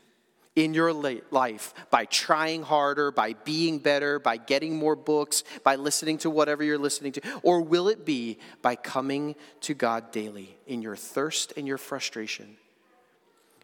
in 0.57 0.75
your 0.75 0.93
life 0.93 1.75
by 1.90 2.05
trying 2.05 2.62
harder, 2.62 3.11
by 3.11 3.33
being 3.33 3.79
better, 3.79 4.19
by 4.19 4.37
getting 4.37 4.77
more 4.77 4.97
books, 4.97 5.43
by 5.62 5.77
listening 5.77 6.19
to 6.19 6.31
whatever 6.31 6.62
you're 6.62 6.79
listening 6.79 7.12
to? 7.12 7.21
Or 7.43 7.61
will 7.61 7.88
it 7.88 8.05
be 8.05 8.38
by 8.62 8.77
coming 8.77 9.35
to 9.62 9.75
God 9.75 10.12
daily 10.12 10.57
in 10.67 10.83
your 10.83 10.97
thirst 10.97 11.53
and 11.57 11.67
your 11.67 11.79
frustration? 11.79 12.57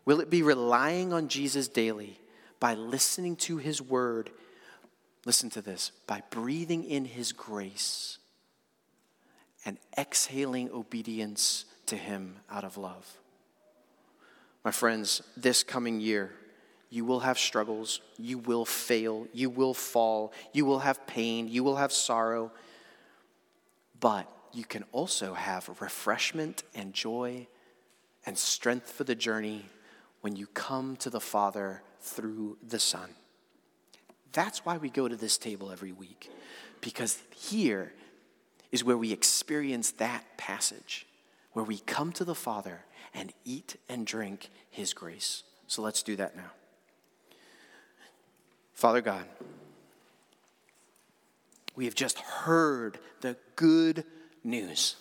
Will 0.04 0.20
it 0.20 0.30
be 0.30 0.42
relying 0.42 1.12
on 1.12 1.28
Jesus 1.28 1.68
daily 1.68 2.20
by 2.60 2.74
listening 2.74 3.34
to 3.34 3.56
his 3.56 3.82
word. 3.82 4.30
Listen 5.24 5.50
to 5.50 5.62
this 5.62 5.90
by 6.06 6.22
breathing 6.30 6.84
in 6.84 7.06
his 7.06 7.32
grace 7.32 8.18
and 9.64 9.78
exhaling 9.98 10.70
obedience 10.70 11.64
to 11.86 11.96
him 11.96 12.36
out 12.50 12.64
of 12.64 12.76
love. 12.76 13.18
My 14.64 14.70
friends, 14.70 15.22
this 15.36 15.64
coming 15.64 16.00
year, 16.00 16.32
you 16.90 17.04
will 17.04 17.20
have 17.20 17.38
struggles, 17.38 18.00
you 18.18 18.38
will 18.38 18.64
fail, 18.64 19.26
you 19.32 19.48
will 19.48 19.74
fall, 19.74 20.32
you 20.52 20.64
will 20.64 20.80
have 20.80 21.06
pain, 21.06 21.48
you 21.48 21.62
will 21.62 21.76
have 21.76 21.92
sorrow, 21.92 22.50
but 24.00 24.28
you 24.52 24.64
can 24.64 24.84
also 24.90 25.34
have 25.34 25.80
refreshment 25.80 26.64
and 26.74 26.92
joy 26.92 27.46
and 28.26 28.36
strength 28.36 28.90
for 28.90 29.04
the 29.04 29.14
journey 29.14 29.64
when 30.20 30.34
you 30.34 30.46
come 30.48 30.96
to 30.96 31.10
the 31.10 31.20
Father 31.20 31.82
through 32.00 32.58
the 32.66 32.80
Son. 32.80 33.10
That's 34.32 34.64
why 34.64 34.76
we 34.76 34.90
go 34.90 35.08
to 35.08 35.16
this 35.16 35.38
table 35.38 35.70
every 35.70 35.92
week, 35.92 36.30
because 36.80 37.22
here 37.34 37.92
is 38.72 38.84
where 38.84 38.96
we 38.96 39.12
experience 39.12 39.92
that 39.92 40.24
passage, 40.36 41.06
where 41.52 41.64
we 41.64 41.78
come 41.78 42.12
to 42.12 42.24
the 42.24 42.34
Father 42.34 42.84
and 43.14 43.32
eat 43.44 43.76
and 43.88 44.06
drink 44.06 44.50
His 44.70 44.92
grace. 44.92 45.44
So 45.66 45.82
let's 45.82 46.02
do 46.02 46.16
that 46.16 46.36
now. 46.36 46.50
Father 48.80 49.02
God, 49.02 49.26
we 51.76 51.84
have 51.84 51.94
just 51.94 52.18
heard 52.18 52.98
the 53.20 53.36
good 53.54 54.04
news 54.42 54.96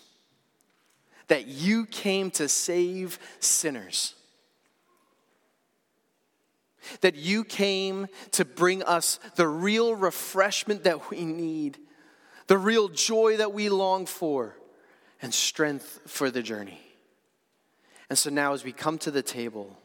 that 1.30 1.48
you 1.48 1.86
came 1.86 2.30
to 2.32 2.50
save 2.50 3.18
sinners 3.40 4.16
that 7.00 7.16
you 7.16 7.46
came 7.46 8.08
to 8.32 8.44
bring 8.44 8.84
us 8.84 9.18
the 9.36 9.48
real 9.48 9.96
refreshment 9.96 10.84
that 10.84 11.10
we 11.10 11.24
need, 11.24 11.78
the 12.48 12.58
real 12.58 12.90
joy 12.90 13.38
that 13.38 13.54
we 13.54 13.70
long 13.70 14.06
for, 14.06 14.58
and 15.22 15.34
strength 15.34 16.02
for 16.06 16.30
the 16.30 16.42
journey. 16.42 16.82
And 18.10 18.18
so 18.18 18.30
now, 18.30 18.52
as 18.52 18.66
we 18.66 18.74
come 18.74 18.98
to 18.98 19.12
the 19.12 19.22
table, 19.22 19.78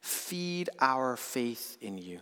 feed 0.00 0.70
our 0.78 1.16
faith 1.16 1.78
in 1.80 1.98
you. 1.98 2.20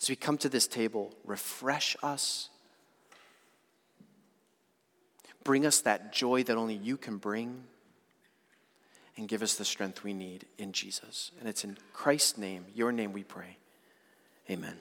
As 0.00 0.08
we 0.08 0.16
come 0.16 0.38
to 0.38 0.48
this 0.48 0.66
table, 0.66 1.12
refresh 1.24 1.96
us. 2.02 2.50
Bring 5.44 5.66
us 5.66 5.80
that 5.80 6.12
joy 6.12 6.42
that 6.44 6.56
only 6.56 6.74
you 6.74 6.96
can 6.96 7.16
bring 7.16 7.64
and 9.16 9.26
give 9.26 9.42
us 9.42 9.56
the 9.56 9.64
strength 9.64 10.04
we 10.04 10.12
need 10.12 10.46
in 10.58 10.72
Jesus. 10.72 11.32
And 11.40 11.48
it's 11.48 11.64
in 11.64 11.76
Christ's 11.92 12.38
name, 12.38 12.64
your 12.74 12.92
name, 12.92 13.12
we 13.12 13.24
pray. 13.24 13.56
Amen. 14.48 14.76